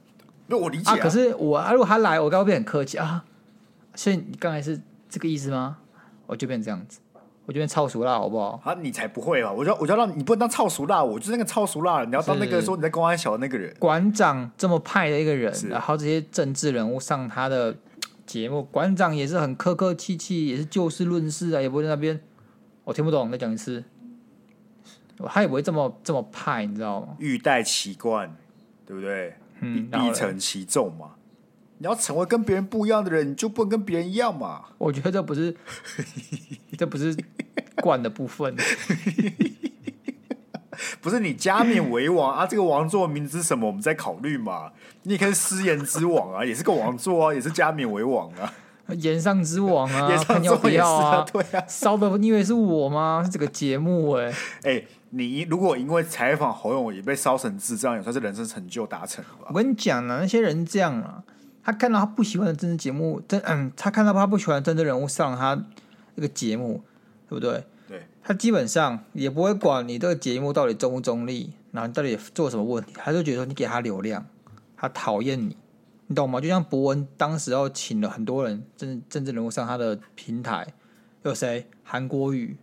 [0.46, 3.26] 那我理解啊，啊可是我啊，如果他来，我刚刚变很客气啊。
[3.96, 4.80] 所以你刚才是
[5.10, 5.78] 这个意思吗？
[6.28, 7.00] 我就变这样子，
[7.48, 8.62] 我就变超熟辣，好不好？
[8.64, 9.52] 啊，你才不会吧？
[9.52, 13.76] 我就我就要让你不能当超熟辣，我就是那个超熟辣，你要当那个说你在公安小的那个人。
[13.80, 17.76] 馆长这么派的一个人，是然后这些政治人物上他的
[18.28, 22.22] 节目，馆长也是很客客气气，也是就事论事啊，也不会在那边。
[22.84, 23.84] 我听不懂，再讲一次。
[25.26, 27.16] 他也不会这么这么派，你知道吗？
[27.18, 28.36] 欲戴其冠，
[28.86, 29.34] 对不对？
[29.62, 31.14] 嗯，必承其重嘛。
[31.80, 34.66] 你要成为跟别人不一样的人，你就不能跟别人一样嘛。
[34.78, 35.56] 我觉得这不是，
[36.78, 37.16] 这不是
[37.78, 38.56] 冠的部分。
[41.02, 42.46] 不是你加冕为王啊？
[42.46, 43.68] 这个王座名字是什么？
[43.68, 44.72] 我们在考虑嘛。
[45.04, 48.54] 你也可以是诗言之王啊，也是个王座啊，也是加冕为王啊。
[49.00, 53.22] 言上之王啊， 炎上之王也是啊，对啊，烧的你以为是我吗？
[53.22, 59.48] 是这个节目哎、欸，哎、 欸，你如果因为采访侯勇也被烧成智障，也算是人生成就达成了吧？
[59.50, 61.22] 我跟你讲啊，那些人这样啊，
[61.64, 65.62] 他看到他不喜欢的政治节目，真嗯，他看到他不喜欢的政治人物上他
[66.16, 66.82] 那个节目，
[67.28, 67.62] 对不对？
[67.88, 74.26] 对，他基本上也不会管你这个节目到底中不中立，然后你到底做什么问题，他就觉得说你给他流量，
[74.76, 75.56] 他讨厌你。
[76.10, 76.40] 你懂吗？
[76.40, 80.66] 就像博文当时要请了很多人政政治人物上他的平台，
[81.24, 81.68] 有谁？
[81.84, 82.56] 韩国瑜，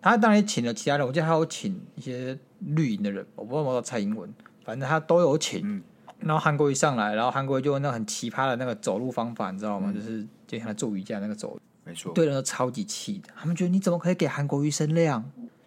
[0.00, 4.32] 他当然也请了其他人，我记得他有请一些绿营的人，我不知道有没有蔡英文，
[4.64, 5.60] 反正他都有请。
[5.62, 5.82] 嗯、
[6.20, 9.92] 然后韩国瑜上来，然后韩国瑜就用那很奇葩的那个走路方法，你知道吗？
[9.92, 13.32] 嗯、就是就像他做瑜伽那个走路，没错，对人都超级气的。
[13.38, 15.24] 他们觉得你怎么可以给韩国瑜声量？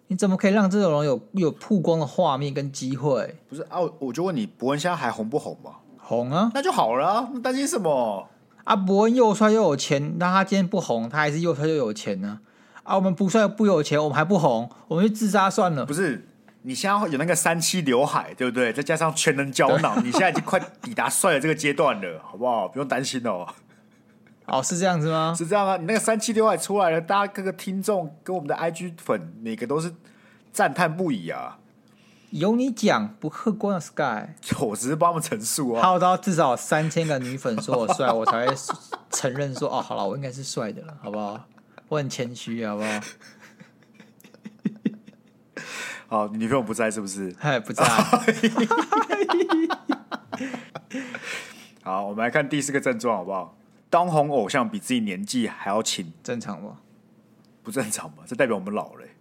[0.07, 3.35] 你怎么可以让这种人有有曝光的画面跟机会？
[3.47, 5.75] 不是啊，我就问你，伯恩现在还红不红吗？
[5.97, 8.27] 红啊，那就好了啊，担心什么？
[8.63, 12.39] 啊，伯恩又帅又有钱，那他今天不红，他还是又帅又有钱呢？
[12.83, 15.85] 啊，我们不帅不有钱，我们还不红，我们就自杀算了。
[15.85, 16.27] 不是，
[16.63, 18.73] 你现在有那个三七刘海，对不对？
[18.73, 22.67] 再加上全能胶囊，对 你现在已经快抵达帅的这个阶段了，好不好？
[22.67, 23.47] 不用担心哦。
[24.51, 25.33] 哦，是这样子吗？
[25.37, 29.93] 是这样啊，你那个三七刘海出来了，大家各个听众跟我们的 IG 粉，每个都是
[30.51, 31.59] 赞叹不已啊。
[32.31, 34.29] 有你讲不客观的 Sky，
[34.61, 35.81] 我只是帮我们陈述啊。
[35.81, 38.55] 好到至少三千个女粉说我帅，我才会
[39.09, 41.43] 承认说 哦，好了，我应该是帅的了，好不好？
[41.87, 42.89] 我很谦虚，好不好？
[46.07, 47.35] 好，你女朋友不在是不是？
[47.39, 47.83] 哎，不在。
[51.83, 53.57] 好，我们来看第四个症状，好不好？
[53.89, 56.79] 当红偶像比自己年纪还要轻，正常吗？
[57.63, 58.23] 不正常吧？
[58.27, 59.15] 这代表我们老了、欸。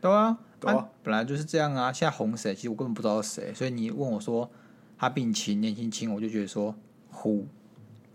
[0.00, 0.38] 对啊。
[0.60, 1.92] 对啊、本来就是这样啊！
[1.92, 4.50] 现在红谁，其实我根本不知道是谁，所以你问我说
[4.96, 6.74] 他比你轻，年轻轻，我就觉得说
[7.10, 7.46] 呼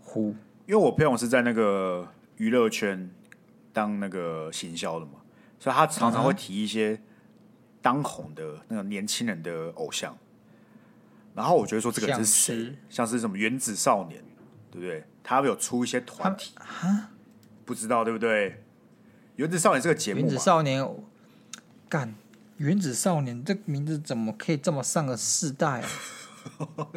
[0.00, 0.34] 呼，
[0.66, 3.08] 因为我朋友是在那个娱乐圈
[3.72, 5.12] 当那个行销的嘛，
[5.60, 7.00] 所以他常常会提一些
[7.80, 10.18] 当红的那个年轻人的偶像，
[11.36, 12.76] 然后我觉得说这个人是谁？
[12.88, 14.24] 像是什么原子少年，
[14.70, 15.04] 对不对？
[15.22, 17.10] 他有出一些团体啊？
[17.64, 18.62] 不知道对不对？
[19.36, 20.86] 原子少年这个节目，原子少年
[21.88, 22.14] 干。
[22.56, 25.88] 原子少年这个名字怎么可以这么上个世代啊？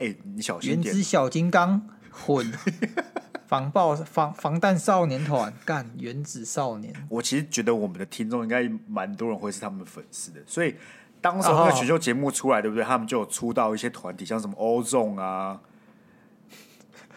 [0.00, 0.84] 哎、欸，你小心点！
[0.84, 2.50] 原子小金刚混
[3.46, 6.94] 防爆防防弹少年团干原子少年。
[7.10, 10.76] 我其实觉得我们的听众应该蛮多人会是他们的粉丝的，所以
[11.20, 12.82] 当时那个选秀节目出来，对不对？
[12.82, 15.60] 他们就有出道一些团体，像什么欧众啊，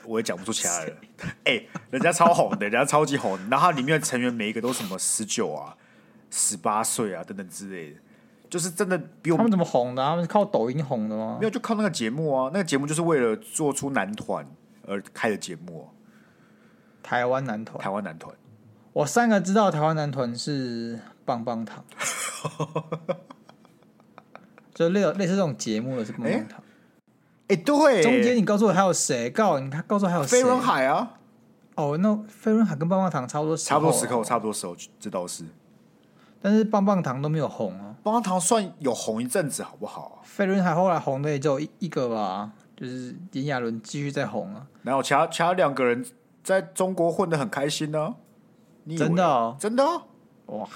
[0.06, 0.98] 我也讲不出其他人。
[1.46, 5.76] 哎、欸，人家超红的，人家超级红的，然后他里面的成员每一个都什么十九啊。
[6.32, 8.00] 十八岁啊，等等之类的，
[8.50, 9.38] 就是真的比我们。
[9.38, 10.04] 他们怎么红的？
[10.04, 11.38] 他们是靠抖音红的吗？
[11.40, 12.50] 没有，就靠那个节目啊。
[12.52, 14.46] 那个节目就是为了做出男团
[14.86, 15.88] 而开的节目。
[17.02, 18.36] 台湾男团，台湾男团。
[18.92, 21.86] 我三个知道台湾男团是棒棒糖，
[24.74, 26.64] 就类类似这种节目的是棒棒糖。
[27.48, 28.02] 哎、对。
[28.02, 29.30] 中间你告诉我还有谁？
[29.30, 30.38] 告诉你，他告诉我还有谁？
[30.38, 31.14] 飞轮海啊。
[31.76, 35.44] 哦，那飞轮海跟棒棒糖差不多，差不多时候，差不多时候，这倒是。
[36.42, 37.96] 但是棒棒糖都没有红啊！
[38.04, 40.22] 棒棒糖算有红一阵子，好不好？
[40.24, 44.68] 飞轮海后来红的也就一一个吧，就是炎亚纶继续在红啊。
[44.84, 46.06] 然后其他其他两个人
[46.44, 48.16] 在中国混的很开心呢、啊。
[48.96, 49.58] 真的、哦？
[49.60, 50.04] 真的、啊？
[50.46, 50.68] 哇！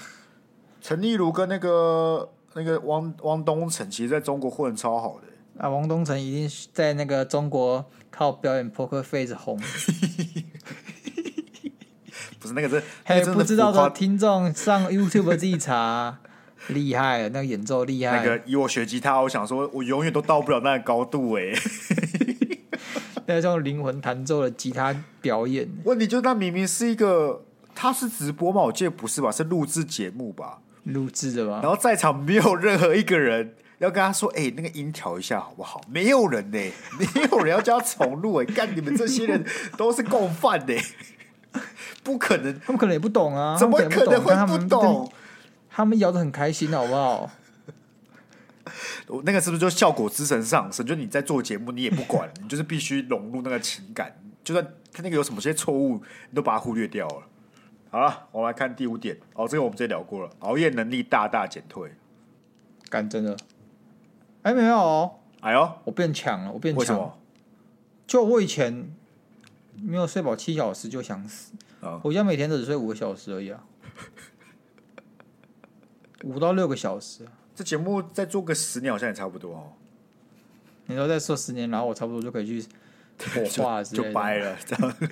[0.80, 5.29] 陈立如跟那个那个汪汪东城，其实在中国混的超好的。
[5.60, 9.60] 啊，王东城一定在那个中国靠表演 Poker Face 红。
[12.40, 16.18] 不是那个是，还有，不知道的听众上 YouTube 自己查，
[16.68, 18.16] 厉害，那个演奏厉害。
[18.16, 21.52] 那个以我学吉他，我想说，我永远都到不了那个高度哎。
[23.28, 27.44] 那种灵魂弹奏的吉他表演，问题就是，那明明是一个，
[27.74, 28.62] 他是直播吗？
[28.62, 29.30] 我记得不是吧？
[29.30, 30.60] 是录制节目吧？
[30.84, 31.60] 录制的吧？
[31.62, 36.58] 然后在场没有任何一个人要跟他说：“哎、欸，那个音调一下好不好？”没有人呢，
[36.98, 38.44] 没有人要叫他重录哎！
[38.54, 39.44] 干，你们这些人
[39.76, 40.74] 都是共犯呢，
[42.04, 45.10] 不可能，他们可能也不懂啊，怎么可能会不懂？
[45.70, 47.30] 他们摇的很开心，好不好？
[49.06, 50.84] 我那个是不是就效果之神上身？
[50.84, 54.14] 就你在做节目，你也不管，你就是必须融入那个情感，
[54.44, 57.22] 就算他那个有什么些错误，你都把它忽略掉了。
[57.90, 59.16] 好了，我们来看第五点。
[59.34, 61.90] 哦，这个我们之前聊过了，熬夜能力大大减退。
[62.88, 63.36] 干真的？
[64.42, 65.20] 哎，没有哦。
[65.40, 66.80] 哎呦，我变强了，我变强。
[66.80, 67.18] 为什么？
[68.06, 68.92] 就我以前
[69.74, 71.52] 没有睡饱七小时就想死。
[71.80, 73.64] 哦、我现在每天都只睡五个小时而已啊，
[76.24, 77.26] 五到六个小时。
[77.54, 79.72] 这节目再做个十年，好像也差不多哦。
[80.86, 82.66] 你说再做十年，然后我差不多就可以去
[83.18, 84.94] 火化就，就掰了，这样。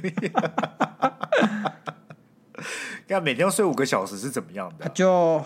[3.06, 4.84] 看每天要睡五个小时是怎么样的？
[4.84, 5.42] 他就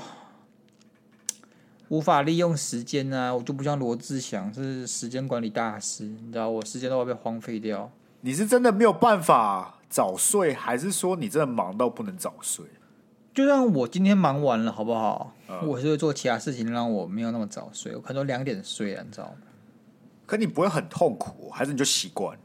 [1.92, 3.34] 无法利用时间啊！
[3.34, 7.92] 我就不像罗志祥是时间管理大师，你知道我时间都会被荒废掉。
[8.22, 12.64] 你是真的没有办法早睡，还是说你真的忙到不能早睡？
[13.34, 15.34] 就像我今天忙完了，好不好？
[15.48, 17.94] 嗯、我是会做其他事情，让我没有那么早睡。
[17.94, 19.36] 我可能两点睡了，你知道吗？
[20.24, 22.38] 可你不会很痛苦，还是你就习惯？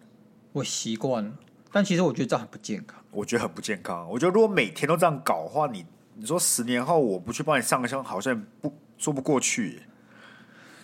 [0.52, 1.32] 我习惯了，
[1.72, 3.02] 但其实我觉得这样很不健康。
[3.12, 4.10] 我觉得很不健康。
[4.10, 9.84] 我觉得如果每天都这样搞的话，你你说十年后我不去帮你上个香，好像不说不过去。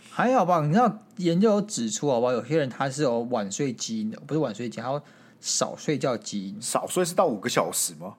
[0.10, 0.62] 还好吧？
[0.66, 5.02] 你知道研究有指出，好吧，有些人他是有晚睡基因的，不是晚睡基因，还有
[5.42, 6.62] 少睡觉基因。
[6.62, 8.16] 少睡是到五个小时吗？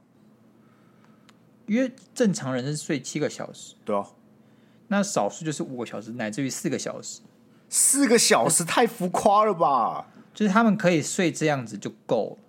[1.67, 4.07] 因为正常人是睡七个小时，对啊，
[4.89, 7.21] 那少数就是五个小时，乃至于四个小时。
[7.71, 10.09] 四个小时太浮夸了吧？
[10.35, 12.45] 就是他们可以睡这样子就够了。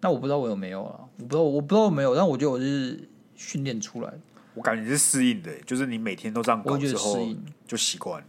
[0.00, 1.00] 那我不知道我有没有啊？
[1.18, 4.18] 我不知道，我不知道我没有，但我觉得我是训练出来的。
[4.58, 7.26] 我感觉是适应的，就是你每天都这样搞之后，
[7.66, 8.22] 就习惯。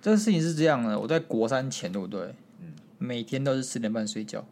[0.00, 2.34] 这个事情是这样的，我在国三前，对不对？
[2.60, 4.44] 嗯，每天都是十点半睡觉。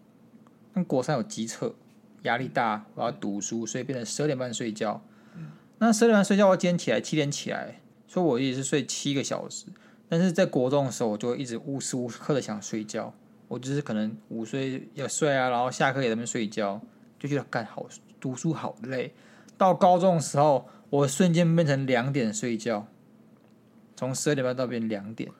[0.74, 1.74] 但国三有机测。
[2.22, 5.00] 压力大，我要读书，所以变成十二点半睡觉。
[5.36, 9.66] 嗯、那十二点半睡觉，我今天起来七点起来，所以我也是睡七个小时。
[10.08, 13.14] 但是在国中的时候，我就会一直无时无刻的想睡觉。
[13.46, 16.80] 我就是可能午睡要睡啊，然后下课也在那边睡觉，
[17.16, 17.86] 就觉得干好
[18.18, 19.14] 读书好累。
[19.56, 22.86] 到高中的时候，我瞬间变成两点睡觉，
[23.96, 25.30] 从十二点半到变两点。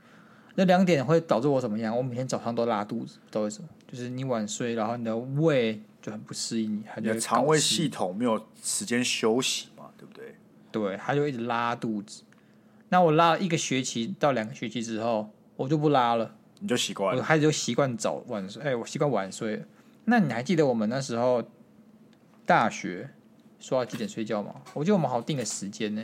[0.59, 1.97] 那两点会导致我怎么样？
[1.97, 3.69] 我每天早上都拉肚子，不知道为什么？
[3.87, 10.35] 就是你晚睡，然后你的胃就很不适应你，你的肠胃系统没有时间休息嘛，对不对？
[10.73, 12.23] 对，他就一直拉肚子。
[12.89, 18.63] 那我拉了一个学期到两个学期之后，我就不拉了，你就习惯了，我开始就习惯早晚睡。
[18.63, 19.63] 哎，我习惯晚睡。
[20.07, 21.43] 那你还记得我们那时候
[22.47, 23.11] 大学
[23.61, 24.55] 说要几点睡觉吗？
[24.75, 26.03] 我觉得我们好定个时间呢。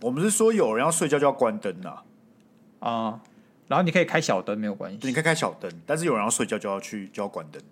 [0.00, 2.02] 我们是说有人要睡觉就要关灯呐。
[2.80, 3.20] 啊，
[3.68, 4.98] 然后你可以开小灯，没有关系。
[5.02, 7.62] 你可以开小灯，但是有人要睡觉就要去就要关灯。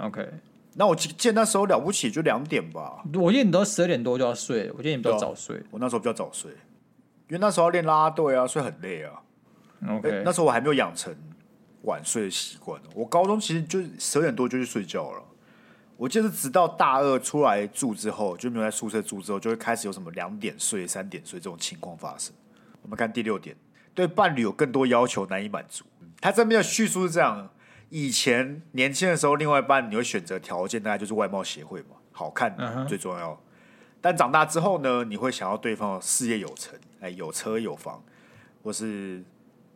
[0.00, 0.28] OK，
[0.74, 3.02] 那我记得那时候了不起就两点吧。
[3.14, 5.56] 我记得你都十二点多就要睡，我记得你比较早睡。
[5.56, 5.62] 啊。
[5.70, 9.20] 我那时候比较早睡，因为那时候要练啦啦队啊，所以很累啊。
[9.88, 11.14] OK，那时候我还没有养成
[11.82, 12.80] 晚睡的习惯。
[12.94, 15.22] 我高中其实就十二点多就去睡觉了。
[15.98, 22.32] 我就是直到大二出来住之后，就没有在宿舍住之后，就会开始有什么两点睡、三点睡这种情况发生。
[22.80, 23.54] 我们看第六点。
[23.94, 25.84] 对伴侣有更多要求难以满足，
[26.20, 27.50] 他这边的叙述是这样：
[27.90, 32.56] 以前年轻的时候，另外一半你会选择条件，大概就是外貌协会嘛，好看
[32.86, 33.32] 最重要。
[33.32, 33.38] Uh.
[34.00, 38.00] 但长大之后呢，你会想要对方事业有成，哎，有车有房，
[38.62, 39.20] 或是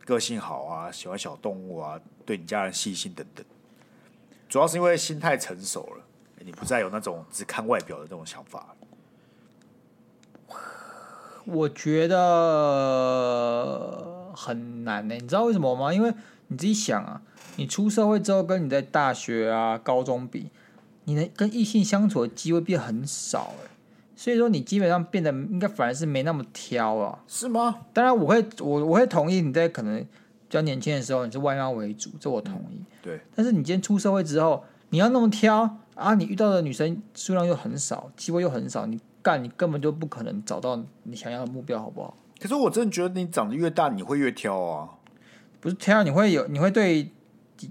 [0.05, 3.45] 个性好啊，喜欢小动物啊，对你家人细心等等。
[4.47, 6.05] 主要是因为心态成熟了，
[6.45, 8.75] 你不再有那种只看外表的那种想法。
[11.45, 14.09] 我觉得。
[14.35, 15.93] 很难呢、欸，你知道为什么吗？
[15.93, 16.11] 因为
[16.47, 17.21] 你自己想啊，
[17.55, 20.49] 你出社会之后，跟你在大学啊、高中比，
[21.03, 23.69] 你能跟异性相处的机会变很少哎、欸，
[24.15, 27.81] 所以说你基本上变得应该反而是没那么挑啊，是吗？
[27.93, 30.07] 当然我会我我会同意你在可能比
[30.49, 32.77] 较年轻的时候你是外貌为主，这我同意。
[32.79, 42.17] 嗯、对，但是你今天出社会之后，你要那么挑啊，你遇到的女生数量又很少，机会又很少，你干你根本就不可能找到你想要的目标，好不好？
[42.39, 44.89] 可是我真的觉得你长得越大，你会越挑啊！
[45.61, 47.09] 不是挑，你会有，你会对，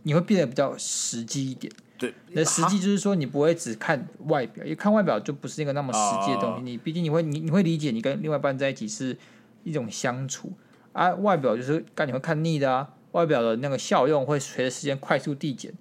[0.05, 1.70] 你会变得比较实际一点。
[1.99, 6.61] 对，那实际就是说，你不会只看外表，因为看外表就不是一个那么实际的东西。
[6.61, 9.16] 哦、你毕竟你会你你会理解，你跟另外一半在一起是
[9.62, 10.51] 一种相处
[10.93, 11.14] 啊。
[11.16, 15.73] 外表就是干你会看腻的啊，外表的那个效用会随着时间快速递减，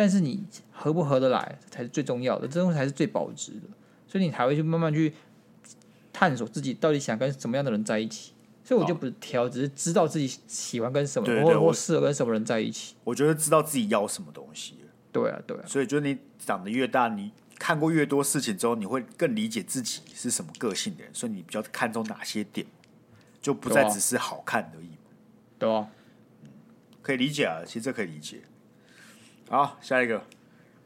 [0.00, 0.42] 但是你
[0.72, 3.68] 合不合得来才是最重要的，这东西才是最保值的，
[4.08, 5.12] 所以你才会去慢慢去
[6.10, 8.32] 探索自己到底想跟什么样的人在一起。
[8.64, 12.94] 所以我就不是挑，只是知道自己喜欢跟什么人，或或适合跟什么人在一起。
[13.04, 14.76] 我觉得知道自己要什么东西。
[15.12, 15.62] 对啊，对啊。
[15.66, 21.12] 所以，就是你长得越大，你看过越多事情之后，你会更理解自己是什么个性的人。
[21.12, 22.66] 所以，你比较看重哪些点，
[23.42, 24.88] 就不再只是好看而已。
[25.58, 25.90] 对啊，
[27.02, 28.40] 可以理解啊，其实这可以理解。
[29.50, 30.22] 好，下一个，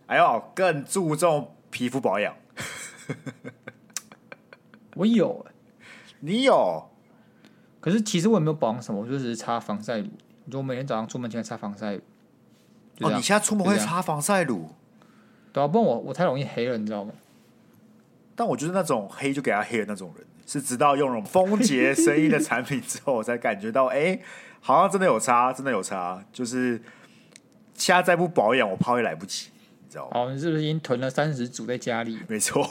[0.06, 2.34] 哎呦，更注重皮肤保养。
[4.96, 5.44] 我有，
[6.20, 6.88] 你有。
[7.78, 10.08] 可是其实我也没有保养什么，我就只是擦防晒乳。
[10.46, 12.00] 你说我每天早上出门前擦防晒乳。
[13.00, 14.70] 哦，你现在出门会擦防晒乳？
[15.52, 17.12] 对啊，不然我我太容易黑了，你知道吗？
[18.34, 24.22] 但我就是那种黑就给他黑的那种人，是直到用了丰洁生医的产品之后，我才感觉到，哎、欸，
[24.62, 26.24] 好像真的有差，真的有差。
[26.32, 26.80] 就是
[27.74, 29.48] 现在再不保养，我怕会来不及，
[29.82, 30.10] 你知道吗？
[30.14, 32.18] 哦，你是不是已经囤了三十组在家里？
[32.28, 32.62] 没错，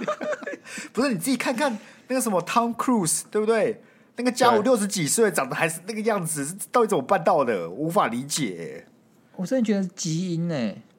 [0.92, 1.76] 不是你自己看看
[2.08, 3.82] 那个什么 Tom Cruise，对不对？
[4.16, 7.68] 那个家伙六十几岁，长得还是那个样子，到底怎么办到的？
[7.68, 8.86] 无法理解。
[9.34, 10.54] 我真的觉得基因呢，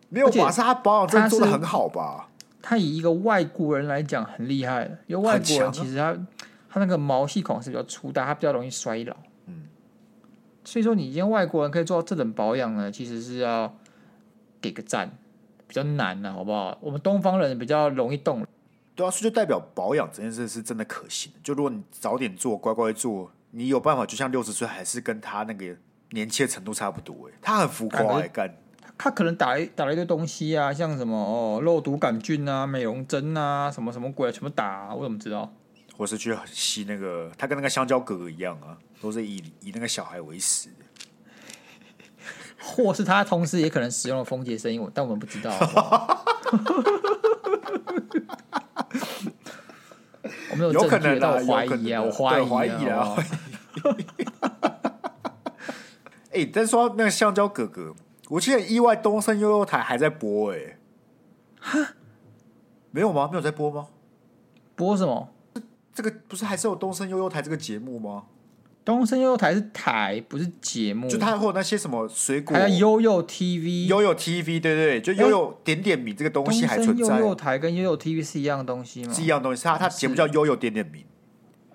[0.09, 0.51] 没有吧？
[0.51, 2.29] 是他保养真的做的很好吧？
[2.61, 6.15] 他以一个外国人来讲很厉害，因为外国人其实他
[6.69, 9.15] 他那个毛细孔是比较粗大，他比较容易衰老。
[10.67, 13.73] 嗯，所以说你今天外国人可以做到这种保养呢，其实是要
[14.59, 15.17] 给个赞，
[15.65, 16.77] 比较难呢，好不好？
[16.81, 18.45] 我们东方人比较容易动。
[18.95, 21.31] 对啊，所以就代表保养这件事是真的可行。
[21.43, 25.75] 就如果你早点做，乖乖做，你有办法，就像六十岁还是跟他那个
[26.11, 27.29] 年轻的程度差不多。
[27.29, 28.51] 哎，他很浮夸，哎，干，
[28.97, 35.53] 他可能打一打了一堆东西啊，像什么哦，肉毒杆菌啊，美容针啊，什么什么鬼，啊全部打啊，我怎么知道？
[35.95, 40.69] 或是去吸那个，他跟那个香蕉哥哥一样啊，都是以以那个小孩为食。
[42.59, 46.25] 或是他同时也可能使用了丰杰生医，但我们不知道好不好。
[50.51, 53.15] 我没有证据，但我怀疑啊，我怀疑啊。
[56.31, 57.95] 哎、欸， 但是说那个香蕉哥哥，
[58.29, 60.77] 我记得意外东森悠悠台还在播哎、欸，
[61.59, 61.93] 哈，
[62.91, 63.29] 没有吗？
[63.31, 63.87] 没有在播吗？
[64.75, 65.33] 播什么？
[65.93, 68.25] 这个不是还是有东森悠悠台这个节目吗？
[68.87, 71.09] 东森悠悠台是台，不是节目。
[71.09, 77.19] 就它会有那些什么水果，还有悠悠 TV，悠悠 TV，对对对，就悠悠点点名这个东西还存在。
[77.19, 79.13] 悠悠台跟悠悠 TV 是一样的东西吗？
[79.13, 81.03] 是一样东西，它它节目叫悠悠点点名。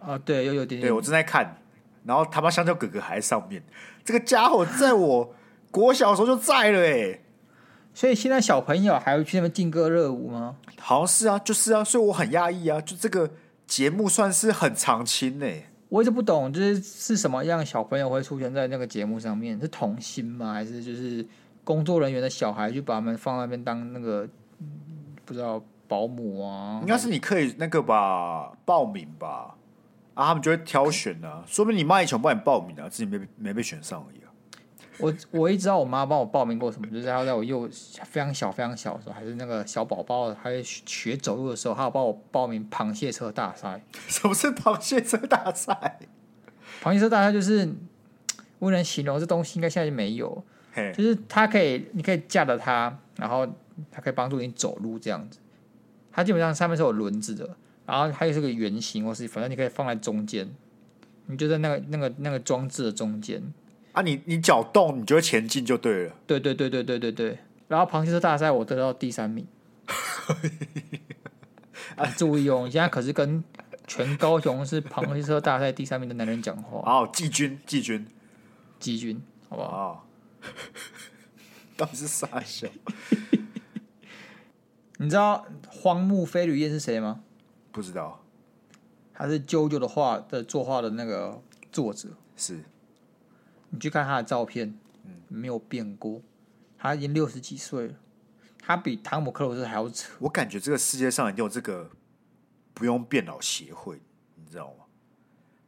[0.00, 0.88] 啊，对，悠悠点点名。
[0.88, 1.58] 对我正在看，
[2.06, 3.62] 然后他妈香蕉哥哥还在上面，
[4.02, 5.34] 这个家伙在我
[5.70, 7.20] 国小的时候就在了哎。
[7.92, 10.56] 所以现在小朋友还会去那边劲歌热舞吗？
[10.80, 13.32] 好像是啊，就是啊，所以我很讶异啊，就这个
[13.66, 15.46] 节目算是很常青呢。
[15.92, 19.60] 我一直不懂，就是是什么样小朋友会出现在那个节目上面？
[19.60, 20.54] 是童星吗？
[20.54, 21.22] 还是就是
[21.64, 24.26] 工作人员的小孩，就把他们放那边当那个
[25.26, 26.78] 不知道保姆啊？
[26.80, 29.54] 应该是你可以那个吧，报名吧，
[30.14, 34.21] 啊，他们就会挑选的，啊，说明你妈以前帮你报名的，啊，自己没没被选上而已。
[35.02, 37.68] 我我一直知道我妈帮我报名过什么，就是她在我幼
[38.04, 43.82] 非常小非常小的时候，还是那个小宝宝还学走路的时候，她有帮我报名螃蟹车大赛。
[44.08, 45.98] 什么是螃蟹车大赛？
[46.82, 47.68] 螃蟹车大赛就是
[48.58, 50.44] 不能形容这东西，应该现在就没有。
[50.94, 53.46] 就是它可以，你可以架着它，然后
[53.90, 55.38] 它可以帮助你走路这样子。
[56.10, 60.48] 它基本上上面是有轮子的，然后它又是个圆形，或是反正你可以放在中间，
[61.26, 63.42] 你就在那个那个那个装置的中间。
[63.92, 66.14] 啊你，你你脚动，你就会前进就对了。
[66.26, 67.38] 对对对对对对对。
[67.68, 69.46] 然后螃蟹车大赛我得到第三名。
[71.96, 73.42] 啊，注意哦，你现在可是跟
[73.86, 76.78] 全高雄是螃蟹车大赛第三名的男人讲话。
[76.90, 78.06] 哦，季军，季军，
[78.80, 80.08] 季军，好不好？
[81.76, 82.68] 到底是啥笑？
[84.98, 87.20] 你知道荒木飞吕彦是谁吗？
[87.70, 88.20] 不知道。
[89.14, 92.08] 他是 JoJo 的画的作画的那个作者。
[92.36, 92.64] 是。
[93.74, 94.78] 你去看他的照片，
[95.28, 96.20] 没有变过。
[96.78, 97.94] 他已经六十几岁了，
[98.60, 100.12] 他比汤姆克鲁斯还要扯。
[100.18, 101.90] 我感觉这个世界上一定有这个
[102.74, 104.02] 不用变老协会，
[104.34, 104.84] 你知道吗？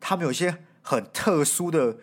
[0.01, 1.99] 他们有一些很特殊的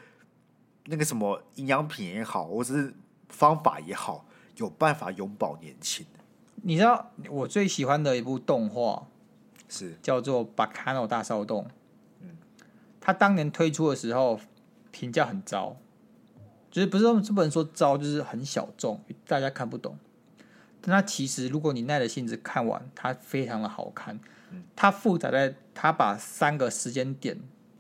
[0.85, 2.93] 那个什么营养品也好，或者是
[3.29, 4.25] 方法也好，
[4.55, 6.05] 有办法永葆年轻。
[6.63, 9.07] 你知道我最喜欢的一部动画
[9.69, 11.63] 是叫做《巴卡诺大骚动》。
[12.21, 12.37] 嗯，
[12.99, 14.39] 他当年推出的时候
[14.89, 15.77] 评价很糟。
[16.71, 19.97] 就是不是说不能说糟，就是很小众，大家看不懂。
[20.81, 24.19] 但它其实如果你耐着性子看完，它非常的好看。
[24.75, 27.37] 它复杂在它把三个时间点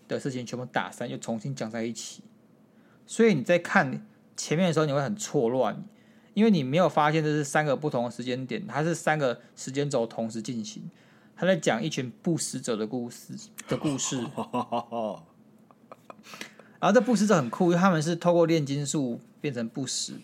[0.07, 2.21] 的事情全部打散，又重新讲在一起。
[3.07, 4.05] 所以你在看
[4.37, 5.83] 前面的时候，你会很错乱，
[6.33, 10.89] 因为你没有发现这是三个不同的时间点，它是三个时间轴同时进行。
[11.35, 13.33] 他在讲一群不死者的故事
[13.67, 14.23] 的故事，
[16.81, 20.19] 然后这不死者很酷，因为他们是透过炼金术变成不死的。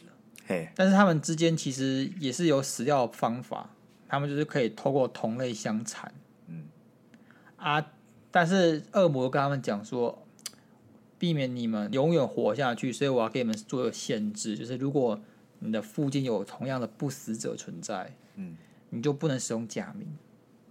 [0.48, 3.70] 嘿，但是他们之间其实也是有死掉的方法，
[4.08, 6.12] 他们就是可以透过同类相残。
[6.48, 6.64] 嗯，
[7.58, 7.92] 啊，
[8.32, 10.26] 但是恶魔跟他们讲说，
[11.20, 15.22] 避免你们永远活下去，所以我要给你们做个限制，就是如果
[15.60, 18.58] 你的附近有同样的不死者存在，嗯，
[18.90, 20.08] 你就不能使用假名。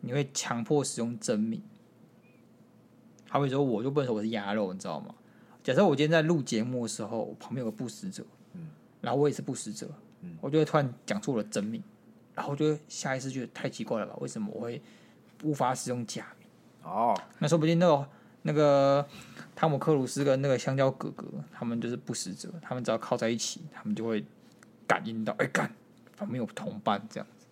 [0.01, 1.61] 你会强迫使用真名，
[3.28, 5.14] 好比说，我就不能说我是鸭肉，你知道吗？
[5.66, 8.68] 假设我今天在录节目的时候，我旁边有个不死者，嗯，
[9.00, 9.90] 然后我也是不死者，
[10.20, 11.82] 嗯，我就会突然讲出我的真名，
[12.36, 14.14] 然后我就下意识觉得太奇怪了吧？
[14.20, 14.80] 为什么我会
[15.42, 16.48] 无法使用假名？
[16.84, 18.08] 哦，那说不定那个
[18.42, 19.04] 那个
[19.56, 24.24] 汤姆克鲁斯跟那个香蕉哥哥，他们就是不死者，他们只要靠在一起，他们就会
[24.86, 25.74] 感应到，哎、欸，干，
[26.16, 27.46] 旁边有同伴这样子。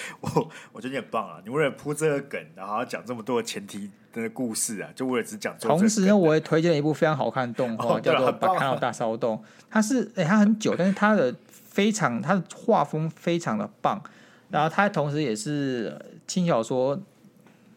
[0.20, 1.40] 我我觉得你很棒啊！
[1.44, 5.56] 你为了铺这个梗，然后要讲这么多的前提的故事啊，就为了只讲。
[5.58, 9.36] 同时呢，我也推荐了一部非常好看的动画，哦、叫做《巴卡诺大骚动》。
[9.70, 14.02] 它是哎、欸，它很久，但是它的非常，它的画风非常的棒。
[14.50, 16.98] 然后它同时也是轻小说。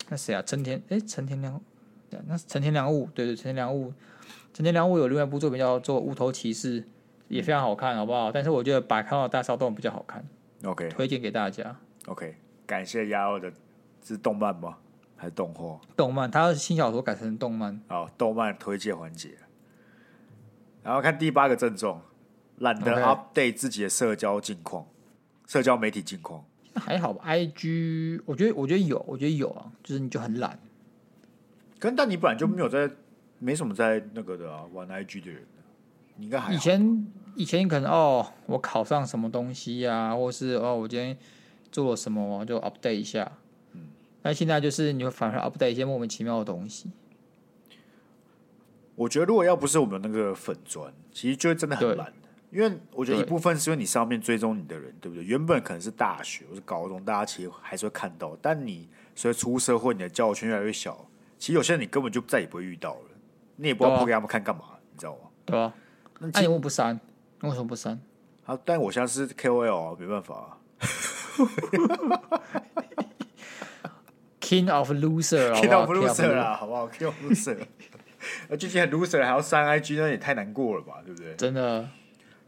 [0.09, 0.41] 那谁啊？
[0.45, 1.61] 陈田哎，陈田良，
[2.27, 3.09] 那是陈田良悟。
[3.13, 3.93] 对对，陈田良悟。
[4.53, 6.81] 陈田良悟有另外一部作品叫做《无头骑士》，
[7.29, 8.29] 也非常好看，好不好？
[8.29, 10.21] 但是我觉得《巴卡诺大骚动》比较好看。
[10.65, 11.77] OK，推荐给大家。
[12.07, 12.35] OK，
[12.65, 13.53] 感谢鸭肉的，
[14.03, 14.77] 是动漫吗？
[15.15, 15.79] 还是动画？
[15.95, 17.79] 动漫，他新小说改成动漫。
[17.87, 19.37] 好，动漫推荐环节。
[20.81, 22.01] 然后看第八个症状，
[22.57, 24.87] 懒得 update 自己的社交近况，
[25.45, 26.43] 社交媒体近况。
[26.73, 30.57] 还好吧，IG，我觉得，我觉得有，我觉得有啊，就是你就很懒。
[31.77, 32.89] 跟但你本来就没有在，
[33.37, 35.45] 没什么在那个的啊，玩 IG 的人，
[36.15, 41.15] 你应该还以前以前可能哦，我考上什么东西呀、啊，或是哦，我今天。
[41.71, 43.31] 做了什么我就 update 一下，
[43.73, 43.87] 嗯，
[44.21, 46.91] 但现在就是你会反而 update 一些莫名其妙的东西。
[48.95, 52.13] 我觉得如果要不是我们那个粉砖，其实就真的很懒。
[52.51, 55.23] 因为我觉得一部分是因为你上面追踪你的人，对不对？
[55.23, 61.07] 原本可能是大学或是高中，大家其实还是会看到，但你随着出社会，你的交友圈越来越小，
[61.39, 63.05] 其实有些人你根本就再也不会遇到了，
[63.55, 65.19] 你也不知道 po 给他们看干嘛，你知道吗？
[65.45, 65.73] 对啊，
[66.19, 66.99] 那你为什么不删？
[67.43, 67.97] 为什么不删？
[68.45, 70.57] 啊，但我现在是 KOL 啊，没办法啊。
[74.41, 77.57] King of loser，King of loser 啦，好不好？King of loser，
[78.49, 81.33] 而最近很 loser 还要删 IG，那也太难过了吧，对不对？
[81.35, 81.87] 真的。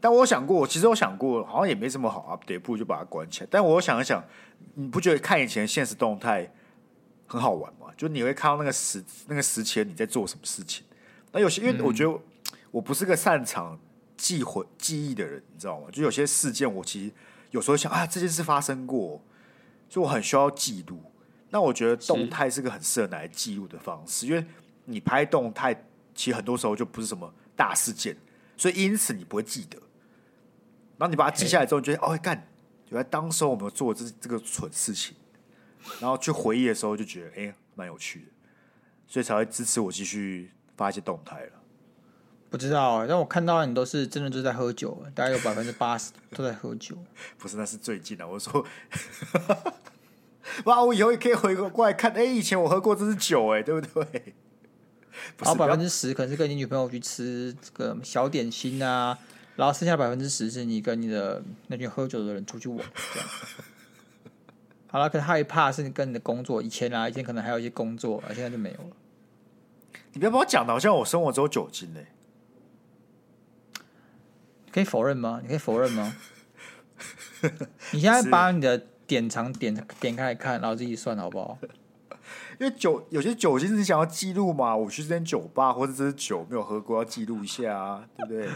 [0.00, 3.48] 但我想过，其实我想过，好像也没什么好 update，不如就把它关起来。
[3.50, 4.22] 但我想一想，
[4.74, 6.52] 你不觉得看以前现实动态
[7.26, 7.86] 很好玩吗？
[7.96, 10.84] 就你会看到那个时那个时期你在做什么事情。
[11.32, 12.20] 那有些因为我觉得
[12.70, 13.78] 我不是个擅长
[14.18, 15.86] 记回记忆的人，你知道吗？
[15.90, 17.12] 就有些事件我其实。
[17.54, 19.22] 有时候想啊，这件事发生过，
[19.88, 21.00] 所以我很需要记录。
[21.50, 24.44] 那我觉得动态是个很适合拿来记录的方式，因为
[24.86, 25.72] 你拍动态，
[26.16, 28.16] 其实很多时候就不是什么大事件，
[28.56, 29.78] 所以因此你不会记得。
[30.98, 32.36] 然后你把它记下来之后，你觉得哦，干，
[32.88, 35.16] 原来当时我们做这这个蠢事情，
[36.00, 38.26] 然后去回忆的时候就觉得哎，蛮有趣的，
[39.06, 41.52] 所以才会支持我继续发一些动态了。
[42.54, 46.96] 不知道、欸，但我看到你都是真的就在喝酒，大概有百分之八十都在喝酒。
[47.36, 48.24] 不是，那是最近的。
[48.28, 48.64] 我说，
[50.62, 52.12] 哇，我以后也可以回过过来看。
[52.12, 54.34] 哎、欸，以前我喝过这是酒，哎，对不对？
[55.42, 59.18] 然后百分之十可能是跟你女朋友去吃这个小点心啊，
[59.56, 62.78] 然后剩下百分之十是你跟你的那群喝酒的人出去玩。
[62.78, 63.28] 这样
[64.86, 68.96] 好了，可能害怕是你跟你的工作，以前啊，以前可能还有一些工作，而现在就没有了。
[70.12, 72.06] 你不要把我讲的好像我生活只有酒精呢、欸。
[74.74, 75.38] 可以否认吗？
[75.40, 76.12] 你可以否认吗？
[77.92, 81.56] 你现在把你的典藏点点开来看，然后自己算好不好？
[82.58, 88.48] 因为酒有些酒精是想要记录嘛，我去这间酒吧或者这支酒没有喝过，要记录一下啊，对不对？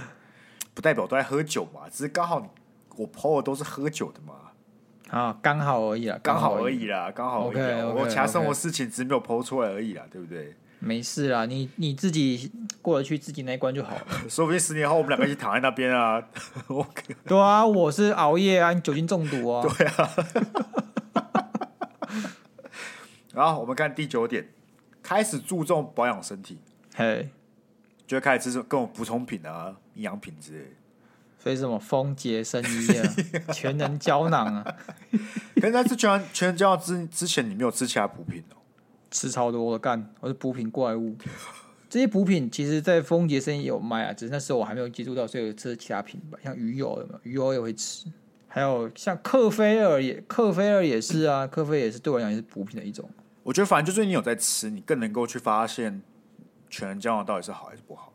[0.75, 2.53] 不代表都在喝酒嘛，只是刚好
[2.97, 4.35] 我 PO 的都是喝酒的嘛。
[5.11, 7.83] 啊，刚好而已啦，刚好而已啦，刚好而已。
[7.97, 10.57] 我其他生活事情只是没有 PO 出来而已啦，对不对？
[10.81, 12.51] 没事啦，你你自己
[12.81, 14.07] 过得去自己那一关就好了。
[14.31, 16.23] 说不定十年后我们两个一起躺在那边啊。
[17.27, 19.67] 对啊，我是熬夜啊，你酒精中毒啊。
[19.77, 20.11] 对啊。
[23.35, 24.49] 然后我们看第九点，
[25.03, 26.59] 开始注重保养身体。
[26.95, 27.31] 嘿，
[28.07, 30.73] 就开始吃各种补充品啊、营养品之类。
[31.41, 33.15] 所以什么丰杰生医啊，
[33.53, 34.75] 全能胶囊啊。
[35.55, 38.58] 可是在吃全能全能胶囊之之前，你没有吃其他补品哦？
[39.11, 41.17] 吃超多的干，我是补品怪物。
[41.89, 47.21] 这些补品其实，在丰杰生意也有卖啊，只是那时候我还没有接触到，所以有吃其他品牌，像鱼油有没有？
[47.23, 48.07] 鱼油也会吃，
[48.47, 53.09] 还有像克菲尔也，克菲尔也是啊，克菲尔也是对我来讲也是补品的一种。
[53.43, 56.03] 我觉得反正就是你有在吃，你更能够去发现
[56.69, 58.13] 全人胶囊到底是好还是不好，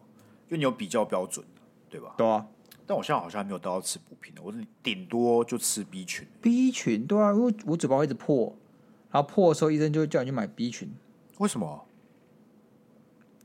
[0.50, 1.44] 因为你有比较标准，
[1.90, 2.14] 对吧？
[2.16, 2.46] 对啊。
[2.86, 6.28] 但我现在好像还没有到吃补品的，我是顶多就吃 B 群。
[6.42, 8.56] B 群对啊，因为我嘴巴会一直破，
[9.14, 10.92] 然后破的时候医生就会叫你去买 B 群。
[11.38, 11.86] 为什么？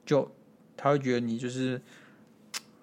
[0.05, 0.33] 就
[0.77, 1.83] 他会觉得你就是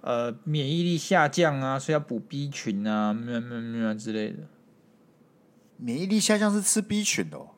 [0.01, 4.43] 呃免疫力下降啊，所以要补 B 群啊，咩咩咩之类的。
[5.77, 7.49] 免疫力下降是吃 B 群的哦？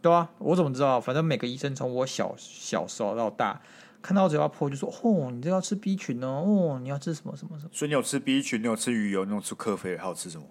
[0.00, 1.00] 对啊，我怎么知道？
[1.00, 3.60] 反正每个医生从我小小时候到大。
[4.02, 10.46] 看到我嘴巴破就说：“哦，你这要吃 B 群哦，哦，你要吃什么什么什么？”所以你有吃 B 群，你有吃鱼油，你有吃克菲尔，还有吃什么？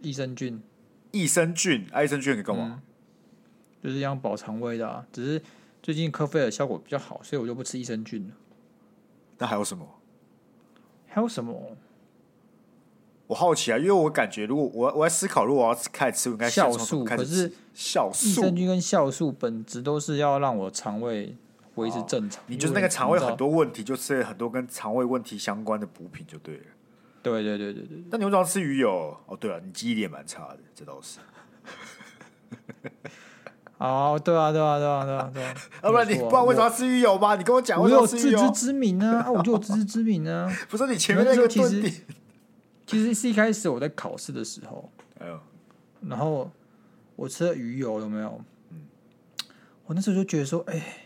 [0.00, 0.62] 益生菌。
[1.16, 2.80] 益生菌，啊益生菌可以干嘛？
[2.80, 2.82] 嗯、
[3.82, 5.06] 就是养保肠胃的、啊。
[5.12, 5.42] 只是
[5.82, 8.34] 最近科菲尔效果比较好，所以我就不吃益生菌了。
[9.38, 9.86] 那还有什么？
[11.06, 11.76] 还有什么？
[13.28, 17.04] 我好奇啊，因为我感觉，如果我我在思考，如果我要开始吃，我应该酵素。
[17.04, 21.36] 可是酵素、益生菌跟酵素本质都是要让我肠胃。
[21.76, 26.62] 维持正常，你就是那个肠胃很多问题，就吃了很多跟肠胃问题相关的补品就对了。
[27.32, 28.04] 对对对对对。
[28.10, 29.16] 那你为什么要吃鱼油？
[29.26, 31.18] 哦，对了，你记忆力也蛮差的，这倒是。
[33.78, 35.54] 哦，对啊，对啊，对啊，对啊，对啊。
[35.82, 37.34] 要 不然你不知道为什么要吃鱼油吗？
[37.36, 39.30] 你跟我讲，我有自知之明 啊！
[39.30, 40.50] 我就有自知之明啊！
[40.70, 41.82] 不是你前面那个其实
[42.86, 45.40] 其实是一开始我在考试的时候，哎呦，
[46.08, 46.50] 然后
[47.16, 48.40] 我吃了鱼油，有没有？
[48.70, 48.86] 嗯，
[49.86, 51.02] 我那时候就觉得说，哎。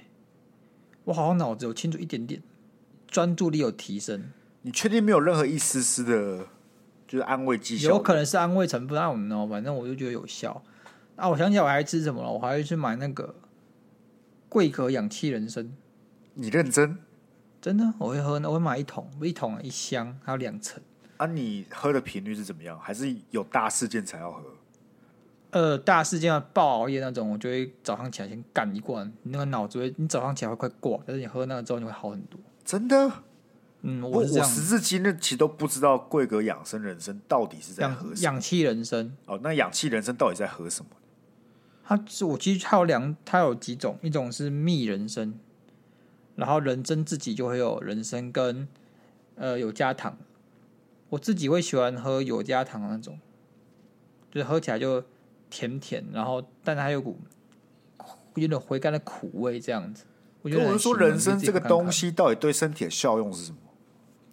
[1.04, 2.40] 我好像脑子有清楚一点点，
[3.08, 4.30] 专注力有提升。
[4.62, 6.46] 你确定没有任何一丝丝的，
[7.08, 7.88] 就是安慰剂效？
[7.88, 9.46] 有可能是安慰成分，那我们呢？
[9.48, 10.62] 反正我就觉得有效。
[11.16, 12.30] 啊，我想起来我还吃什么了？
[12.30, 13.34] 我还会去买那个
[14.48, 15.72] 桂格氧气人参。
[16.34, 16.98] 你认真？
[17.60, 17.92] 真的？
[17.98, 20.82] 我会喝，我会买一桶，一桶一箱，还有两层。
[21.18, 22.78] 啊，你喝的频率是怎么样？
[22.78, 24.42] 还是有大事件才要喝？
[25.50, 32.40] 呃，大事件要爆熬夜那种，我就会早上起来先干一罐，你那个脑子会，你早上起来会快挂，但是你喝那个之后你会好很多。
[32.64, 33.10] 真的？
[33.82, 38.16] 嗯，我我时至今日其实都不知道贵格养生人参到底是在喝什么。
[38.20, 40.90] 氧气人参哦，那氧气人参到底在喝什么？
[41.84, 45.34] 它是我其实它有两，它有几种，一种是蜜人参，
[46.36, 48.68] 然后人参自己就会有人参跟
[49.36, 50.16] 呃有加糖，
[51.08, 53.18] 我自己会喜欢喝有加糖的那种，
[54.30, 55.04] 就是喝起来就。
[55.52, 57.18] 甜甜，然后但是还有股
[58.36, 60.04] 有点回甘的苦味，这样子。
[60.42, 63.58] 我觉得我是说，人参这个东西到底对身体的效用是什么？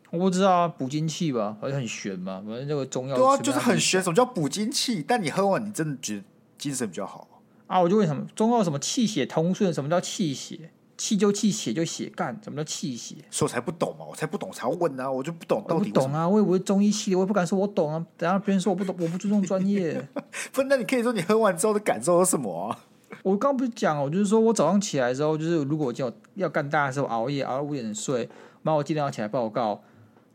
[0.10, 2.41] 我不知道啊，补精气吧，好像很玄嘛。
[2.45, 4.01] 反正这个中药对啊，就是很玄。
[4.01, 5.03] 什么叫补精气？
[5.05, 6.24] 但你喝完，你真的觉得
[6.58, 7.28] 精神比较好
[7.68, 7.80] 啊？
[7.80, 9.74] 我就问什么中药什么气血通顺？
[9.74, 10.72] 什么叫气血？
[10.97, 13.16] 气就气，血就血干，什么叫气血？
[13.30, 15.12] 所以我才不懂嘛，我才不懂，才要问啊！
[15.12, 15.91] 我就不懂到底。
[15.91, 16.28] 不懂啊！
[16.28, 18.03] 我也不是中医系的，我也不敢说我懂啊。
[18.18, 20.08] 等下别人说我不懂，我不注重专业。
[20.51, 22.80] 不，那你可以说你喝完之后的感受是什么啊？
[23.22, 28.28] 我刚不是讲我，就是说我早上起来之后，就是如果我就要干大的时候熬夜熬到五点睡，
[28.64, 29.80] 然后我今天要起来报告，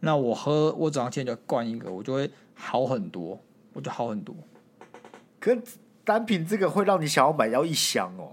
[0.05, 3.40] 那我喝我早上起来就灌一个，我就会好很多，
[3.72, 4.34] 我就好很多。
[5.38, 5.57] 可
[6.05, 8.32] 单品这个会让你想要买要一箱哦。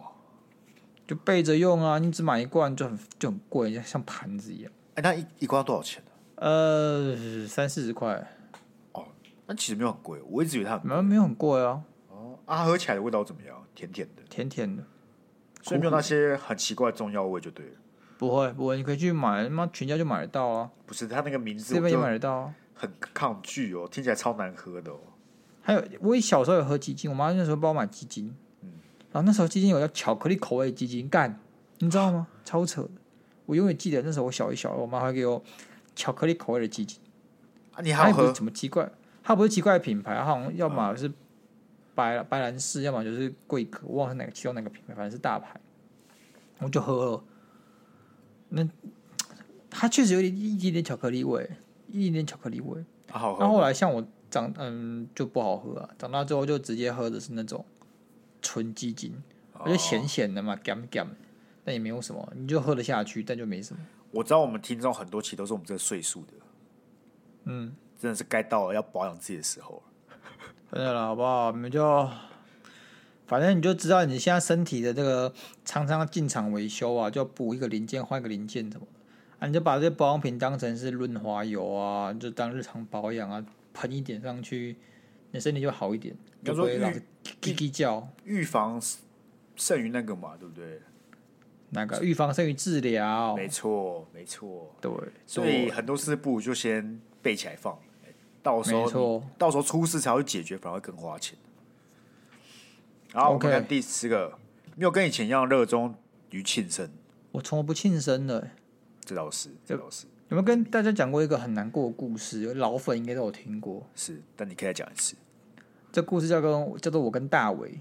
[1.05, 1.97] 就备着用啊！
[1.97, 4.71] 你只买一罐就很就很贵，像盘子一样。
[4.95, 6.11] 哎、欸，那一一罐要多少钱呢？
[6.35, 8.15] 呃，三四十块。
[8.93, 9.05] 哦，
[9.47, 11.81] 那其实没有很贵，我一直以为它很没有没有很贵啊。
[12.09, 13.63] 哦，啊，喝起来的味道怎么样？
[13.73, 14.83] 甜甜的，甜甜的，
[15.63, 17.71] 所以没有那些很奇怪的中药味就对了。
[18.19, 20.69] 不会不会，你可以去买，妈全家就买得到啊。
[20.85, 22.53] 不是，他那个名字这边也买得到啊。
[22.75, 24.99] 很抗拒哦，听起来超难喝的哦。
[25.61, 28.35] 还有，我小时候有喝鸡精，我妈那时候帮我买鸡精。
[29.13, 31.39] 然后那时候鸡精有叫巧克力口味鸡精，干，
[31.77, 32.27] 你知道吗？
[32.43, 32.89] 超扯的！
[33.45, 35.41] 我永远记得那时候我小一、小二，我妈还给我
[35.95, 36.99] 巧克力口味的鸡精。
[37.71, 38.33] 啊，你还喝？
[38.33, 38.91] 什么奇怪？
[39.23, 41.09] 它不是奇怪的品牌，它好像要么是
[41.95, 45.57] 白白兰氏，要么就是贵格，我忘了是哪个其中哪个品牌，反正是大牌。
[46.59, 47.23] 我就喝了，
[48.49, 48.67] 那
[49.69, 51.49] 它确实有点一点点巧克力味，
[51.87, 52.83] 一点点巧克力味。
[53.11, 53.39] 啊、好喝。
[53.39, 57.65] 然后后来像我长嗯就不好喝啊，长大之后就直接喝的是那种。
[58.41, 59.21] 纯鸡精，
[59.51, 61.05] 而且咸咸的嘛，咸咸，
[61.65, 63.81] 但也没有什么，你就喝得下去，但就没什么。
[64.11, 66.33] 我知道我们听众很多其实都是我们这个岁数的，
[67.43, 70.17] 嗯，真的是该到了要保养自己的时候了。
[70.71, 71.51] 真的了，好不好？
[71.51, 72.09] 你们就
[73.29, 75.31] 反正你就知道你现在身体的这个
[75.63, 78.87] 常常进厂维修啊，就补一个零件换一个零件什么
[79.37, 84.75] 啊，你就把这些保养品当成是润滑油啊，就当日常保养啊，喷一点上去，
[85.29, 87.03] 你身体就好一点，就不会老是
[87.39, 88.09] 叽叽叫。
[88.23, 88.81] 预防
[89.55, 90.81] 胜于那个嘛，对不对？
[91.69, 94.91] 那个预防胜于治疗，没错，没错，对。
[95.27, 97.77] 所以很多事不如就先备起来放，
[98.41, 101.37] 到时候到时候出事才会解决，反而会更花钱。
[103.13, 104.37] 好.我们看第四个，
[104.75, 105.95] 没有跟以前一样热衷
[106.31, 106.89] 于庆生。
[107.31, 108.51] 我从来不庆生的，
[109.03, 110.05] 这倒是，这倒是。
[110.29, 112.53] 有没有跟大家讲过一个很难过的故事？
[112.53, 113.87] 老粉应该都有听过。
[113.95, 115.15] 是，但你可以再讲一次。
[115.91, 117.79] 这故事叫跟叫做我跟大伟。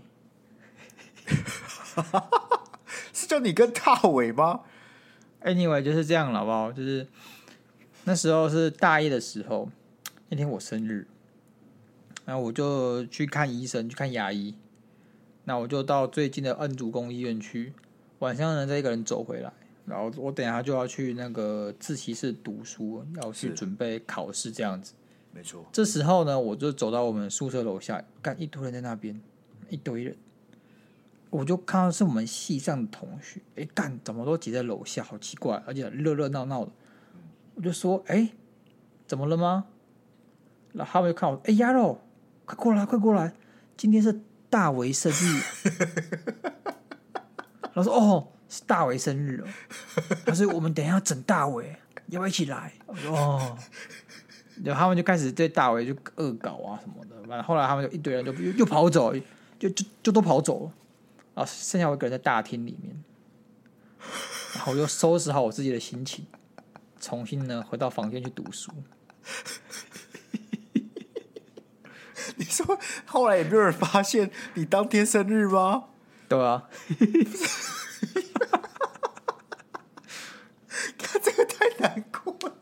[3.12, 4.61] 是叫你跟大伟吗
[5.43, 6.72] ？Anyway，就是这样了，好不好？
[6.72, 7.07] 就是
[8.05, 9.68] 那时候是大一的时候，
[10.31, 11.07] 那天我生日，
[12.24, 14.55] 然后我就去看医生，去看牙医。
[15.49, 17.72] 那我就到最近的恩主公医院去，
[18.18, 19.51] 晚上呢再一个人走回来。
[19.86, 24.92] 然后我等一下就要去那个自习室读书，要去准备考试这样子。
[25.32, 25.64] 没错。
[25.72, 29.18] 这时候呢，我就走到我们宿舍楼下，看一堆人在那边，
[29.70, 30.14] 一堆人。
[31.30, 36.70] 我就看到是我们系上的同学，哎，干怎么都挤在楼下，好奇怪，而且热热闹闹的。
[37.55, 38.28] 我就说，哎，
[39.07, 39.64] 怎么了吗？
[40.74, 41.99] 然后他们就看我，哎，鸭肉，
[42.44, 43.32] 快过来，快过来，
[43.78, 44.20] 今天是
[44.51, 45.42] 大为生日。
[47.74, 49.49] 然后说，哦，是大为生日哦。
[50.26, 51.76] 他说，我们等一下要整大为，
[52.09, 52.72] 要不要一起来？
[52.86, 53.59] 我说，哦。
[54.64, 57.14] 然后他们就开始对大为就恶搞啊什么的。
[57.28, 59.14] 完了，后来他们就一堆人就又又跑走，
[59.59, 60.72] 就就就都跑走了。
[61.34, 63.05] 然后剩下我一个人在大厅里面，
[64.55, 66.26] 然后我就收拾好我自己的心情，
[66.99, 68.72] 重新呢回到房间去读书。
[73.06, 75.84] 后来也没有人发现你当天生日吗？
[76.28, 76.68] 对啊，
[80.98, 82.54] 看这个太难过了。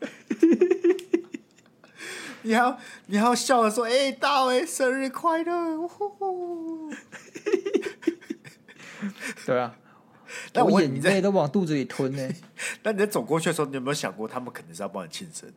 [2.43, 2.77] 你还
[3.07, 6.93] 你还要笑着说：“哎、欸，大伟生日快乐！”呼呼
[9.45, 9.75] 对啊，
[10.53, 12.29] 但我眼泪都往肚子里吞呢。
[12.81, 15.51] 但你在走过去的时候，你有没有想过，他们肯定是要帮你庆生？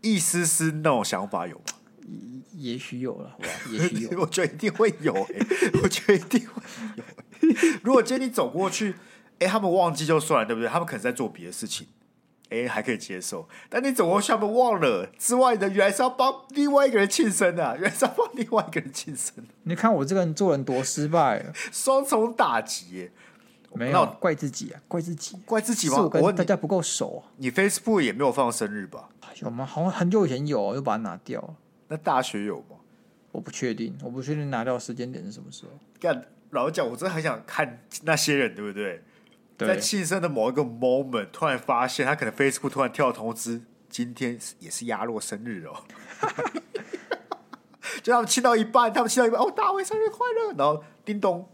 [0.00, 1.64] 一丝丝那种想法有吗？
[2.52, 3.36] 也许有了？
[3.70, 5.46] 也许有，我觉得一定会有、欸。
[5.82, 6.62] 我觉得一定会
[6.96, 7.78] 有、欸。
[7.82, 8.92] 如果今天你走过去，
[9.38, 10.68] 哎、欸，他们忘记就算了，对不对？
[10.68, 11.86] 他们可能在做别的事情。
[12.50, 17.74] 哎，还可以接受，但你走过去，他们忘了之外的，原来是要帮另外一个人庆生啊！
[17.74, 19.34] 原来是要帮另外一个人庆生。
[19.62, 23.10] 你看我这个人做人多失败，双重打击。
[23.72, 26.02] 没有怪自己啊，怪自己，怪自己吗？
[26.02, 27.30] 我跟大家不够熟啊。
[27.36, 29.08] 你 Facebook 也没有放生日吧？
[29.40, 29.64] 有吗？
[29.64, 31.54] 好像很久以前有，又把它拿掉了。
[31.90, 32.76] 那大学有吗？
[33.32, 35.72] 我不确定，我不确定拿掉时间点是什么时候。
[35.98, 39.02] 干，老实讲，我真的很想看那些人，对不对？
[39.58, 45.84] 在庆生的某一个 moment，突然发现他可能 Facebook 突然跳通知，今天也是鸭肉生日哦。
[48.02, 51.48] 就他们亲到一半，他们亲到一半，哦，大卫生日快乐，然后叮咚，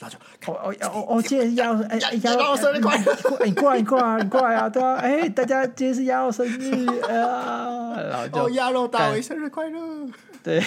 [0.00, 10.08] 然后就哦哦哦哦，今天是鸭肉，哎，鸭肉生日快乐，你过来，你过来，你过来啊，对啊，哎，大家今天是鸭肉生日 啊，然后就哦，鸭肉大伟生日快乐，
[10.42, 10.60] 对，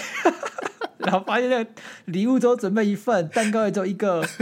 [0.99, 1.71] 然后发现那个
[2.05, 4.23] 礼物都准备一份，蛋糕也只有一个。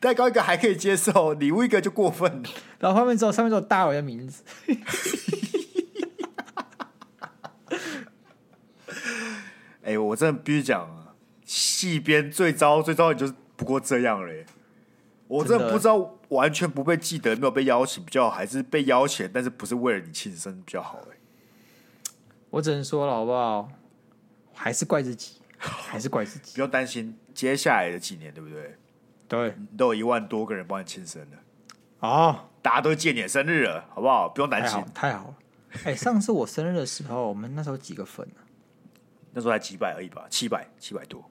[0.00, 2.48] 蛋糕一个还可以接受，礼物一个就过分了。
[2.78, 4.42] 然后后面之后上面只有大伟的名字。
[9.82, 11.12] 哎、欸，我真的必须讲啊，
[11.44, 14.46] 戏编最糟最糟的就是不过这样嘞。
[15.28, 20.98] 我真的不知道，完全不被记得，没有被邀请比较好，还是被邀请，但是不是为了你庆生比较好？
[21.10, 21.18] 嘞，
[22.48, 23.68] 我只能说了，好不好？
[24.54, 26.54] 还是怪自己，还是怪自己。
[26.54, 28.74] 不用担心接下来的几年，对不对？
[29.28, 31.38] 对，都有一万多个人帮你庆生了，
[32.00, 34.26] 哦，大家都借你的生日了，好不好？
[34.30, 35.34] 不用担心，太好了。
[35.84, 38.42] 哎、欸，上次我生日的时候，我们那时候几个粉呢、啊？
[39.32, 41.22] 那时候才几百而已吧，七百，七百多，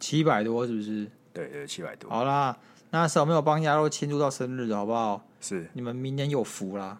[0.00, 1.08] 七百多是不是？
[1.36, 2.08] 对对，七百多。
[2.10, 2.56] 好啦，
[2.90, 5.22] 那时候没有帮鸭肉庆祝到生日的好不好？
[5.40, 6.98] 是，你们明年有福啦，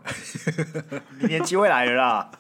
[1.19, 2.31] 明年机会来了啦，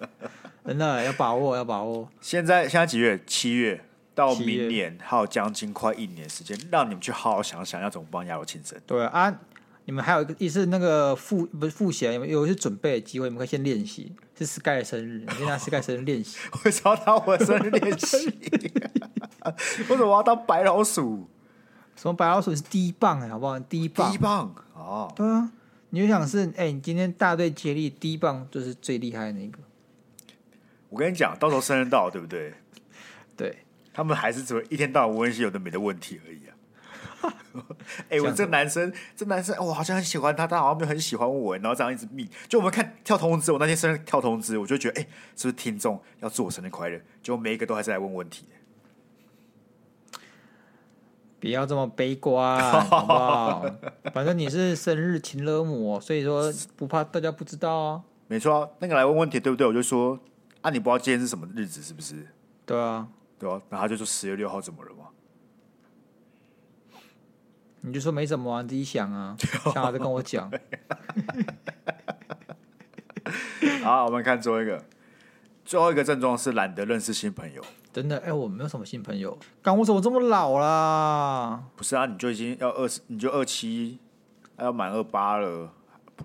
[0.65, 2.09] 真的要把握，要把握。
[2.21, 3.21] 现在现在几月？
[3.27, 3.83] 七月。
[4.15, 8.81] 到明年还有将近快一年时间，让你们去好好想想要怎么帮鸭肉庆生。
[8.87, 9.41] 对啊，
[9.85, 14.11] 你们还有一个一次，那个复不是复习，有有一次准备的机会，你们可以先练习。
[14.39, 16.39] 是 Sky 的生日，你先拿 Sky 生日练习。
[16.65, 18.17] 为什么我的生日练习？
[19.91, 21.29] 为什么我要当白老鼠？
[21.97, 23.59] 什么白老鼠是第一棒哎，好不好？
[23.59, 25.13] 第一棒，第一棒哦。
[25.17, 25.51] 对啊，
[25.91, 29.59] 你就想是哎、欸，你今天大队接力第一棒就是最厉害的那个。
[30.91, 32.55] 我跟你讲，到时候生日到，对不对？
[33.37, 33.63] 对。
[33.93, 37.33] 他们还是只会一天到晚问一些有的没的问题而已啊！
[38.11, 42.29] 哎、欸，我这个男生，这男生，我好像很喜欢他，他好像没有很喜欢我，然后这样一直密。
[42.47, 47.01] 就我们看跳通知，我那天生日跳通知，我就觉得，哎、欸，是不是听众要祝我生日快乐？
[47.23, 48.45] 就每一个都还是来问问题。
[51.39, 53.67] 不要这么悲观， 好不好？
[54.13, 58.03] 反正你是生日情勒母，所以说不怕大家不知道啊。
[58.29, 59.67] 没错、啊，那个来问问题，对不对？
[59.67, 60.19] 我就说，
[60.63, 62.27] 啊，你不知道今天是什么日子，是不是？
[62.65, 63.07] 对啊，
[63.39, 63.61] 对啊。
[63.69, 65.05] 然后他就说十月六号怎么了嘛？
[67.83, 69.37] 你就说没什么啊，你自己想啊，
[69.73, 70.51] 想好再跟我讲。
[73.85, 74.85] 好，我们看最后一个，
[75.65, 77.63] 最后一个症状是懒得认识新朋友。
[77.97, 79.35] 真的，哎、欸，我没有什么新朋友。
[79.63, 81.65] 刚我怎么这么老啦？
[81.75, 83.99] 不是啊，你就已经要二十，你就二七，
[84.59, 85.73] 要满二八了。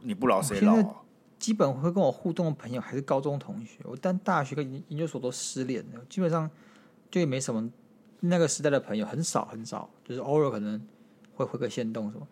[0.02, 0.96] 你不老谁老、啊？
[1.40, 3.80] 基本会跟我互动的朋友还是高中同学。
[3.86, 6.52] 我但大学跟研究所都失联了，基本上
[7.10, 7.72] 就也没什么
[8.20, 10.82] 那个时代的朋友，很少很少，就是偶尔可能。
[11.34, 12.28] 会回个线动什么，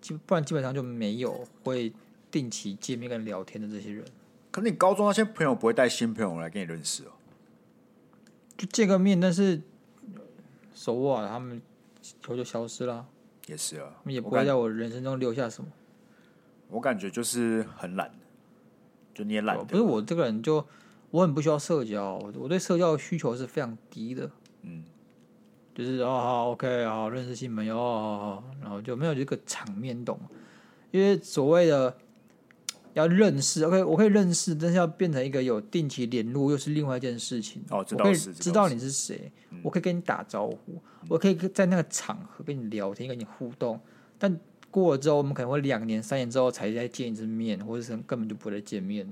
[0.00, 1.92] 基不然基本上就没有会
[2.30, 4.02] 定期见面跟聊天的这些人。
[4.50, 7.12] 可是你高中那些朋友不会带新朋友来跟你认识哦？
[8.62, 9.60] 就见个面，但是
[10.72, 11.60] 手握了，他们
[12.00, 13.04] 球就消失了。
[13.48, 15.68] 也是啊，也不会在我人生中留下什么。
[16.68, 18.08] 我感觉就是很懒，
[19.12, 19.66] 就你也懒。
[19.66, 20.64] 不是我这个人就
[21.10, 24.30] 我很不需要社交，我对社交的需求是非常低的。
[24.60, 24.84] 嗯。
[25.74, 30.20] 就是哦好，OK，好认识新朋友，哦好，然后就没有这个场面懂，
[30.92, 31.96] 因为所谓的
[32.94, 37.62] 要认识，OK，我可以认识，但是要变成一个有定期联络，又是另外一件事情。
[37.70, 39.32] 哦，我可以知道你是谁，
[39.62, 43.80] 我可以跟你打招呼，嗯，我可以在那个场合跟你聊天，跟你互动。
[44.18, 44.38] 但
[44.70, 49.06] 过了之后，我们可能会两年、三年之后才再见一次面，或者是根本就不会再见面。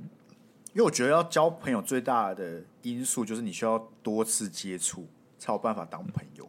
[0.73, 5.07] 因为我觉得要交朋友最大的因素就是你需要多次接触。
[5.43, 6.47] 才有办法当朋友。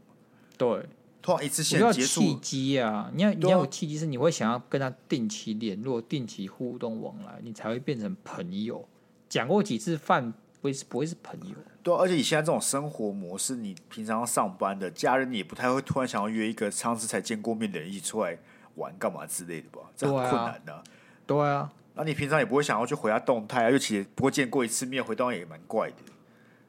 [0.57, 0.85] 对，
[1.21, 3.11] 突然一次性结束契机啊！
[3.13, 8.87] 你要你要有契机，是你会想要跟他定期联络、定期互动往来，你才会变成朋友。
[9.29, 11.55] 讲过几次饭，不会是不会是朋友。
[11.83, 18.37] 对，而且你现在这种生活模式，你平常要上班的家人，你也不太会突然想要约一个上次才见过面的人一起出来
[18.75, 19.81] 玩干嘛之类的吧？
[19.95, 20.83] 这很困难的。
[21.27, 25.97] 对啊，那你平常也不会想要去回他动态啊，尤其不过见过一次面，回动态也蛮怪的。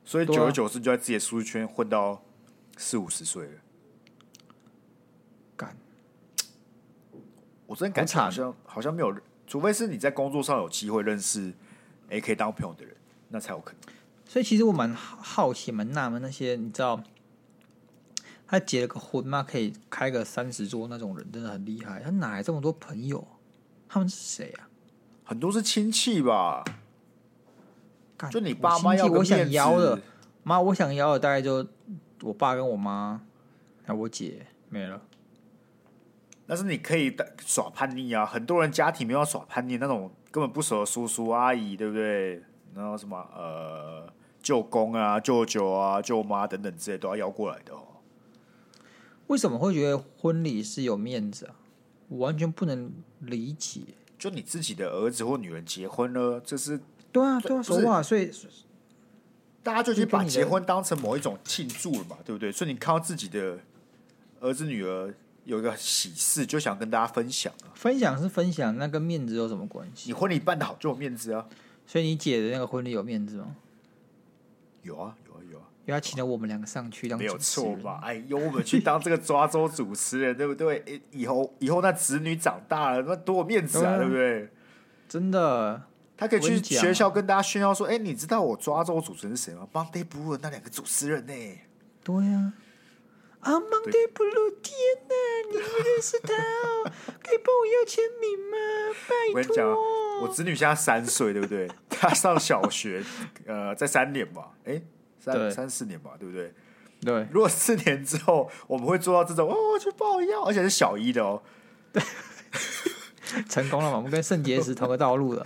[0.04, 2.22] 所以久而久之，就在自己的舒适圈混到
[2.76, 3.52] 四五十岁了。
[7.72, 9.16] 我真感觉好像好像没有，
[9.46, 11.50] 除非是你在工作上有机会认识，
[12.10, 12.94] 哎，可以当朋友的人，
[13.30, 13.94] 那才有可能。
[14.26, 17.02] 所以其实我蛮好奇，蛮纳闷那些你知道，
[18.46, 21.98] 他结了个婚嘛，可以开个三十桌那种人，真的很厉害。
[22.00, 23.26] 他哪来这么多朋友？
[23.88, 24.68] 他们是谁啊？
[25.24, 26.62] 很多是亲戚吧。
[28.30, 29.98] 就你爸妈要我想邀的，
[30.42, 31.66] 妈，我想邀的大概就
[32.20, 33.22] 我爸跟我妈，
[33.86, 35.00] 还有我姐没了。
[36.46, 38.26] 但是你可以耍叛逆啊！
[38.26, 42.42] 很多人家庭没有耍叛逆，那种根本不熟的叔叔阿姨，对不对？
[42.74, 44.12] 然后什么呃
[44.42, 47.82] 舅公啊、舅舅啊、舅妈等等之类都要邀过来的哦。
[49.28, 51.56] 为什么会觉得婚礼是有面子啊？
[52.08, 53.80] 我完全不能理解。
[54.18, 56.80] 就你自己的儿子或女人结婚了，这是。
[57.10, 58.32] 对啊，对啊，说话，所以
[59.62, 62.50] 大家就去把结婚当成某一种庆祝了嘛，对不对？
[62.50, 63.58] 所以你看到自己的
[64.40, 65.14] 儿子女儿
[65.44, 67.70] 有一个喜事，就想跟大家分享啊。
[67.74, 70.08] 分享是分享，那跟面子有什么关系？
[70.10, 71.46] 你婚礼办得好就有面子啊。
[71.86, 73.56] 所以你姐的那个婚礼有面子吗？
[74.82, 75.64] 有啊，有啊，有啊。
[75.84, 78.00] 因为他请了我们两个上去当没有错吧？
[78.04, 81.02] 哎，由我们去当这个抓周主持人，对不对？
[81.10, 84.48] 以后以后那子女长大了，那多有面子啊，对不对？
[85.08, 85.82] 真的。
[86.16, 91.32] 他可以去学校跟大家炫耀说：“哎、欸，你知道我抓周主持人是谁吗？Monday Blue 那两个主持人呢？”
[92.04, 92.52] 对呀，啊
[93.50, 94.76] ，Monday Blue，天
[95.08, 95.14] 哪，
[95.50, 96.90] 你不认识他哦？
[97.22, 98.56] 可以帮我要签名吗？
[99.08, 99.34] 拜托。
[99.34, 99.68] 我跟你讲，
[100.22, 101.68] 我侄女现在三岁，对不对？
[101.90, 103.02] 她上小学，
[103.46, 104.50] 呃，在三年吧？
[104.64, 104.82] 哎、欸，
[105.18, 106.52] 三三四年吧，对不对？
[107.04, 107.26] 对。
[107.32, 111.42] 如果四年之后我们会做到这种哦，我去帮我要，而且是小一的哦。
[111.92, 112.02] 对。
[113.48, 113.96] 成功了嘛？
[113.96, 115.44] 我们跟圣结石同个道路了。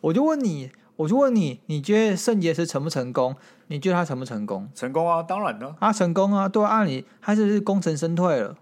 [0.00, 3.36] 我就问你，我就问你，你觉得圣结石成不成功？
[3.70, 4.68] 你觉得他成不成功？
[4.74, 5.76] 成功啊，当然了。
[5.78, 8.58] 他成功啊，对啊，按理他是不是功成身退了？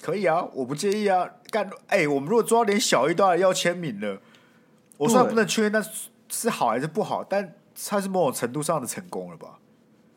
[0.00, 1.24] 可以啊，我不介意啊。
[1.52, 4.20] 干，哎、欸，我们如果抓到连小一都要要签名了，
[4.96, 5.80] 我虽然不能确认那
[6.28, 7.54] 是好还是不好，但
[7.88, 9.60] 他是某种程度上的成功了吧？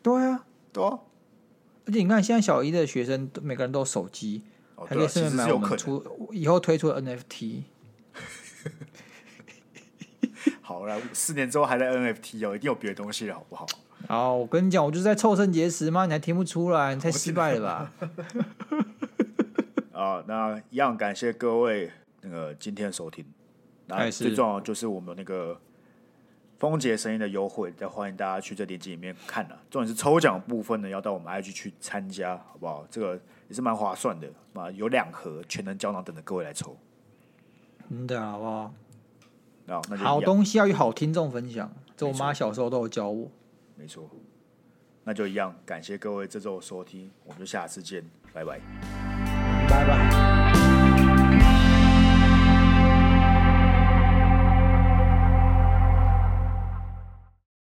[0.02, 0.98] 对啊，对啊。
[1.86, 4.42] 而且你看，现在小一的学生每个人都有手机。
[4.78, 7.62] 还可以顺便买我们出以后推出的 NFT。
[10.66, 13.64] 好了，四年之后还在 NFT 哦，一定有别的东西了，好不好？
[14.08, 16.06] 好，我跟你讲，我就是在凑肾结石吗？
[16.06, 16.92] 你还听不出来？
[16.92, 17.92] 你太失败了吧？
[19.94, 21.92] 啊，那一样感谢各位
[22.22, 23.24] 那个今天的收听。
[23.86, 25.56] 那最重要就是我们那个
[26.58, 29.56] 风杰声音的优惠，再欢迎大家去这链接里面看了。
[29.70, 32.84] 重点是抽奖部分呢，要到我们 IG 去参加，好不好？
[32.90, 33.14] 这个
[33.48, 36.76] 也是蛮划算的啊，有两盒全能胶囊等着各位来抽。
[37.88, 38.74] 真的好不好？
[39.66, 41.70] 好，那好东西要与好听众分享。
[41.96, 43.30] 这我妈小时候都有教我。
[43.74, 44.08] 没错，
[45.04, 48.60] 那就一样，感谢各位这周的收听，我们就下次见，拜拜，
[49.68, 50.25] 拜拜。